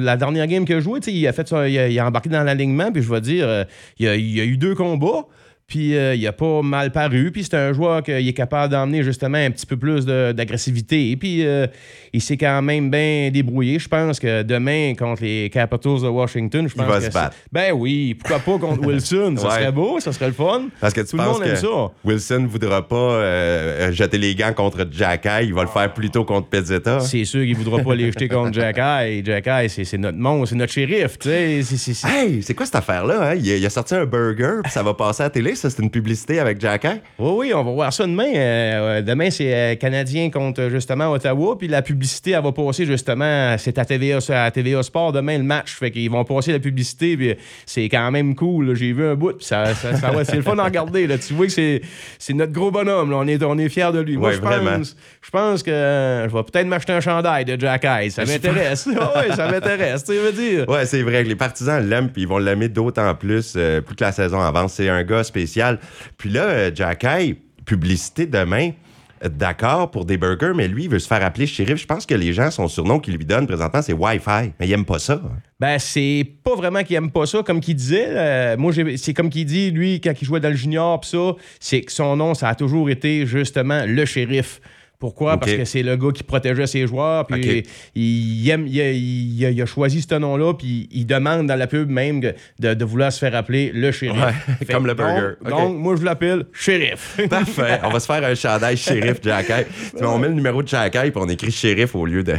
la 0.05 0.17
dernière 0.17 0.47
game 0.47 0.65
qu'il 0.65 0.77
a 0.77 0.81
joué, 0.81 1.01
il 1.07 1.27
a 1.27 1.33
fait 1.33 1.51
il 1.51 1.79
a, 1.79 1.89
il 1.89 1.99
a 1.99 2.07
embarqué 2.07 2.29
dans 2.29 2.43
l'alignement, 2.43 2.91
puis 2.93 3.03
je 3.03 3.11
vais 3.13 3.21
dire, 3.21 3.67
il, 3.99 4.07
il 4.07 4.41
a 4.41 4.45
eu 4.45 4.57
deux 4.57 4.75
combats. 4.75 5.27
Puis 5.69 5.97
euh, 5.97 6.15
il 6.15 6.25
a 6.29 6.33
pas 6.33 6.63
mal 6.63 6.93
paru. 6.93 7.33
Puis 7.33 7.43
c'est 7.43 7.57
un 7.57 7.73
joueur 7.73 8.01
qui 8.03 8.13
est 8.13 8.33
capable 8.33 8.71
d'emmener 8.73 9.03
justement 9.03 9.39
un 9.39 9.51
petit 9.51 9.67
peu 9.67 9.77
plus 9.77 10.07
d'agressivité. 10.07 11.11
Et 11.11 11.17
puis 11.17 11.45
euh, 11.45 11.67
il 12.13 12.23
s'est 12.23 12.37
quand 12.37 12.63
même 12.63 12.89
bien 12.91 13.31
débrouillé. 13.33 13.79
Je 13.81 13.89
pense 13.89 14.21
que 14.21 14.43
demain, 14.43 14.95
contre 14.97 15.23
les 15.25 15.51
Capitals 15.51 16.03
de 16.03 16.09
Washington, 16.09 16.69
je 16.69 16.75
Il 16.75 16.77
pense 16.77 16.87
va 16.87 16.99
que 17.01 17.05
se 17.07 17.11
battre. 17.11 17.37
Ben 17.51 17.73
oui, 17.73 18.15
pourquoi 18.15 18.39
pas 18.39 18.59
contre 18.65 18.81
Wilson? 18.87 19.35
Ça 19.39 19.47
Ouais. 19.49 19.55
serait 19.55 19.73
beau, 19.73 19.99
ça 19.99 20.13
serait 20.13 20.29
le 20.29 20.33
fun. 20.35 20.69
Parce 20.81 20.95
que 20.95 21.01
tu 21.01 21.09
Tout 21.09 21.17
le 21.17 21.23
penses 21.25 21.39
monde 21.39 21.47
aime 21.49 21.55
que 21.55 21.59
ça. 21.59 21.91
Wilson 22.05 22.41
ne 22.43 22.47
voudra 22.47 22.87
pas 22.87 22.97
euh, 22.97 23.93
jeter 23.93 24.19
les 24.19 24.35
gants 24.37 24.53
contre 24.53 24.87
Jacky. 24.91 25.29
Il 25.47 25.55
va 25.55 25.63
le 25.63 25.69
faire 25.69 25.93
plutôt 25.93 26.25
contre 26.25 26.49
Pezzetta. 26.49 27.01
C'est 27.01 27.25
sûr 27.25 27.43
qu'il 27.43 27.57
voudra 27.57 27.83
pas 27.83 27.95
les 27.97 28.07
jeter 28.07 28.29
contre 28.29 28.53
Jack 28.53 28.79
Eye. 28.79 29.23
Jack 29.25 29.47
Eye, 29.49 29.69
c'est 29.69 29.99
notre 29.99 30.19
monstre, 30.19 30.51
c'est 30.51 30.55
notre 30.57 30.73
shérif, 30.73 31.19
tu 31.19 31.29
sais. 31.29 32.07
Hey, 32.07 32.43
c'est 32.43 32.55
quoi 32.55 32.67
cette 32.67 32.77
affaire-là? 32.77 33.31
hein? 33.31 33.35
Il, 33.35 33.51
a, 33.51 33.57
il 33.57 33.67
a 33.67 33.71
sorti 33.71 33.95
un 33.97 34.05
burger, 34.07 34.61
puis 34.63 34.71
ça 34.73 34.83
va 34.85 34.95
passer 34.95 35.23
à 35.23 35.27
la 35.27 35.31
télé. 35.31 35.56
Ça, 35.57 35.71
c'est 35.71 35.83
une 35.83 35.91
publicité 35.91 36.39
avec 36.41 36.61
Jacky. 36.61 36.89
Oui, 37.19 37.31
oui, 37.49 37.53
on 37.55 37.65
va 37.65 37.71
voir 37.73 37.93
ça 37.93 38.07
demain. 38.07 38.33
Euh, 38.35 38.99
euh, 38.99 39.03
demain, 39.03 39.31
c'est 39.31 39.53
euh, 39.55 39.75
Canadien 39.77 40.31
contre 40.31 40.69
justement 40.71 41.11
Ottawa. 41.13 41.57
Puis 41.59 41.69
la 41.69 41.83
publicité, 41.83 42.33
elle 42.33 42.43
va 42.43 42.53
passer 42.53 42.85
justement. 42.87 43.57
C'est 43.59 43.79
à 43.79 43.85
TVA, 43.85 44.19
à 44.31 44.51
TVA 44.51 44.83
Sport 44.83 45.13
demain 45.13 45.39
le 45.39 45.45
match. 45.45 45.75
Fait 45.75 45.91
qu'ils 45.91 46.11
vont 46.11 46.25
passer 46.25 46.53
la 46.53 46.59
publicité. 46.59 47.17
Puis 47.17 47.35
c'est 47.65 47.89
quand 47.89 48.11
même 48.11 48.35
cool. 48.35 48.75
J'ai 48.75 48.93
vu 48.93 49.05
un 49.07 49.15
bout. 49.15 49.33
Puis 49.39 49.47
ça, 49.47 49.75
ça, 49.75 49.95
ça 49.97 50.11
va- 50.11 50.25
c'est 50.25 50.37
le 50.37 50.43
fun 50.43 50.59
à 50.59 50.65
regarder. 50.65 51.07
Là. 51.07 51.17
Tu 51.19 51.33
vois 51.35 51.47
que 51.47 51.53
c'est, 51.53 51.81
notre 52.35 52.53
gros 52.53 52.71
bonhomme. 52.71 53.11
là. 53.11 53.17
On 53.19 53.27
est, 53.27 53.43
on 53.43 53.57
est 53.59 53.69
fiers 53.69 53.91
de 53.93 54.01
lui. 54.01 54.17
Moi, 54.17 54.29
Ouais, 54.31 54.35
je 54.35 54.41
pense, 54.41 54.97
je 55.23 55.31
pense 55.31 55.63
que 55.63 55.71
je 56.29 56.33
vais 56.37 56.43
peut-être 56.43 56.67
m'acheter 56.67 56.93
un 56.93 57.01
chandail 57.01 57.45
de 57.45 57.59
Jack 57.59 57.85
Eye. 57.85 58.11
Ça 58.11 58.25
m'intéresse. 58.25 58.87
oui, 58.91 59.35
ça 59.35 59.51
m'intéresse. 59.51 60.05
Tu 60.05 60.13
veux 60.15 60.33
dire. 60.33 60.69
Ouais, 60.69 60.85
c'est 60.87 61.03
vrai 61.03 61.23
que 61.25 61.29
les 61.29 61.37
partisans 61.37 61.85
l'aiment, 61.89 62.11
puis 62.11 62.23
ils 62.23 62.29
vont 62.29 62.39
l'aimer 62.39 62.69
d'autant 62.69 63.15
plus, 63.15 63.55
euh, 63.57 63.81
plus 63.81 63.95
que 63.97 64.05
la 64.05 64.13
saison 64.13 64.41
avance. 64.41 64.75
C'est 64.75 64.89
un 64.89 65.03
gars 65.05 65.23
spécial. 65.25 65.46
Puis 66.19 66.31
là, 66.31 66.43
euh, 66.43 66.71
Jacky, 66.75 67.37
publicité 67.65 68.27
demain. 68.27 68.71
euh, 69.25 69.29
D'accord 69.29 69.91
pour 69.91 70.05
des 70.05 70.19
burgers, 70.19 70.53
mais 70.55 70.69
lui, 70.69 70.85
il 70.85 70.91
veut 70.91 70.99
se 70.99 71.09
faire 71.09 71.25
appeler 71.25 71.47
shérif. 71.47 71.79
Je 71.79 71.87
pense 71.87 72.05
que 72.05 72.15
les 72.15 72.33
gens, 72.35 72.51
son 72.51 72.69
surnom 72.69 73.01
qu'il 73.01 73.17
lui 73.17 73.25
donne 73.25 73.47
présentement, 73.47 73.81
c'est 73.83 73.95
Wi-Fi. 73.95 74.53
Mais 74.61 74.69
il 74.69 74.73
aime 74.73 74.85
pas 74.85 74.99
ça. 74.99 75.23
Ben, 75.59 75.79
c'est 75.79 76.27
pas 76.45 76.55
vraiment 76.55 76.83
qu'il 76.83 76.97
aime 76.97 77.11
pas 77.11 77.25
ça, 77.25 77.43
comme 77.43 77.61
qu'il 77.61 77.77
disait. 77.77 78.07
euh, 78.09 78.57
moi, 78.59 78.73
c'est 78.97 79.15
comme 79.15 79.31
qu'il 79.31 79.47
dit, 79.47 79.71
lui, 79.71 80.01
quand 80.03 80.13
il 80.21 80.25
jouait 80.27 80.41
dans 80.41 80.51
le 80.51 80.55
junior, 80.57 81.01
pis 81.01 81.09
ça, 81.09 81.33
c'est 81.61 81.81
que 81.81 81.93
son 81.93 82.15
nom, 82.17 82.35
ça 82.35 82.51
a 82.51 82.55
toujours 82.55 82.91
été 82.91 83.25
justement 83.27 83.85
le 83.87 84.05
shérif. 84.05 84.61
Pourquoi? 84.99 85.39
Parce 85.39 85.53
que 85.53 85.65
c'est 85.65 85.83
le 85.83 85.97
gars 85.97 86.11
qui 86.15 86.23
protégeait 86.23 86.67
ses 86.67 86.87
joueurs, 86.87 87.27
puis 87.27 87.65
il, 87.95 88.49
aime, 88.51 88.67
il, 88.67 88.81
a, 88.81 88.91
il 88.93 89.45
a- 89.45 89.51
il 89.51 89.63
a 89.63 89.67
choisi 89.67 90.03
ce 90.03 90.15
nom-là, 90.15 90.55
puis 90.55 90.89
il 90.91 91.07
demande 91.07 91.47
dans 91.47 91.57
la 91.57 91.67
pub 91.67 91.89
même 91.91 92.21
de, 92.21 92.75
de 92.75 92.85
vouloir 92.85 93.13
se 93.13 93.19
faire 93.19 93.35
appeler 93.35 93.71
le 93.75 93.93
shérif. 93.93 94.21
Ouais, 94.21 94.67
comme 94.71 94.87
le 94.87 94.95
burger. 94.95 95.35
Donc, 95.49 95.77
moi, 95.77 95.97
je 95.97 96.05
l'appelle 96.05 96.47
shérif. 96.53 97.19
Parfait. 97.31 97.81
On 97.85 97.91
va 97.91 98.01
se 98.01 98.07
faire 98.07 98.25
un 98.25 98.35
chandail 98.35 98.77
shérif. 98.77 99.21
Puis 99.21 99.31
on 100.03 100.19
met 100.19 100.29
le 100.29 100.35
numéro 100.35 100.63
de 100.63 100.69
Jacky 100.69 101.11
puis 101.11 101.13
on 101.17 101.29
écrit 101.29 101.51
shérif 101.51 101.95
au 101.95 102.07
lieu 102.07 102.23
de, 102.23 102.35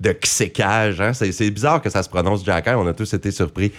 de. 0.00 0.16
Hein? 0.62 1.12
C'est, 1.12 1.50
bizarre 1.50 1.82
que 1.82 1.90
ça 1.90 2.02
se 2.02 2.08
prononce 2.08 2.44
Jacky. 2.44 2.70
On 2.70 2.86
a 2.86 2.92
tous 2.92 3.12
été 3.14 3.30
surpris. 3.30 3.72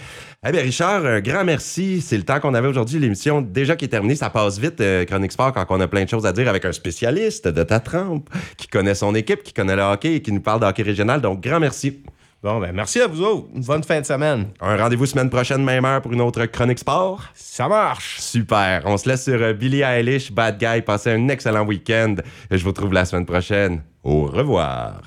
Eh 0.46 0.52
bien, 0.52 0.60
Richard, 0.60 1.06
un 1.06 1.20
grand 1.20 1.44
merci. 1.44 2.02
C'est 2.02 2.18
le 2.18 2.22
temps 2.22 2.38
qu'on 2.38 2.52
avait 2.52 2.68
aujourd'hui. 2.68 2.98
L'émission 2.98 3.40
déjà 3.40 3.76
qui 3.76 3.86
est 3.86 3.88
terminée. 3.88 4.14
Ça 4.14 4.28
passe 4.28 4.58
vite, 4.58 4.80
euh, 4.80 5.04
Chronique 5.06 5.32
Sport, 5.32 5.52
quand 5.54 5.64
on 5.70 5.80
a 5.80 5.88
plein 5.88 6.04
de 6.04 6.08
choses 6.08 6.26
à 6.26 6.32
dire 6.32 6.48
avec 6.48 6.66
un 6.66 6.72
spécialiste 6.72 7.48
de 7.48 7.62
ta 7.62 7.80
trempe 8.14 8.30
qui 8.56 8.68
connaît 8.68 8.94
son 8.94 9.14
équipe, 9.14 9.42
qui 9.42 9.52
connaît 9.52 9.76
le 9.76 9.82
hockey 9.82 10.16
et 10.16 10.22
qui 10.22 10.32
nous 10.32 10.40
parle 10.40 10.60
de 10.60 10.66
hockey 10.66 10.82
régional. 10.82 11.20
Donc, 11.20 11.40
grand 11.40 11.60
merci. 11.60 12.02
Bon, 12.42 12.60
ben, 12.60 12.72
merci 12.72 13.00
à 13.00 13.06
vous 13.06 13.22
autres. 13.22 13.48
Bonne 13.54 13.82
fin 13.84 14.00
de 14.00 14.06
semaine. 14.06 14.48
Un 14.60 14.76
rendez-vous 14.76 15.06
semaine 15.06 15.30
prochaine, 15.30 15.64
même 15.64 15.84
heure, 15.86 16.02
pour 16.02 16.12
une 16.12 16.20
autre 16.20 16.44
Chronique 16.44 16.78
Sport. 16.78 17.22
Ça 17.32 17.68
marche. 17.68 18.20
Super. 18.20 18.82
On 18.84 18.98
se 18.98 19.08
laisse 19.08 19.24
sur 19.24 19.40
euh, 19.40 19.54
Billie 19.54 19.80
Eilish, 19.80 20.30
Bad 20.30 20.58
Guy. 20.58 20.82
Passez 20.82 21.12
un 21.12 21.28
excellent 21.28 21.64
week-end. 21.64 22.16
Je 22.50 22.62
vous 22.62 22.68
retrouve 22.68 22.92
la 22.92 23.06
semaine 23.06 23.24
prochaine. 23.24 23.82
Au 24.02 24.26
revoir. 24.26 25.00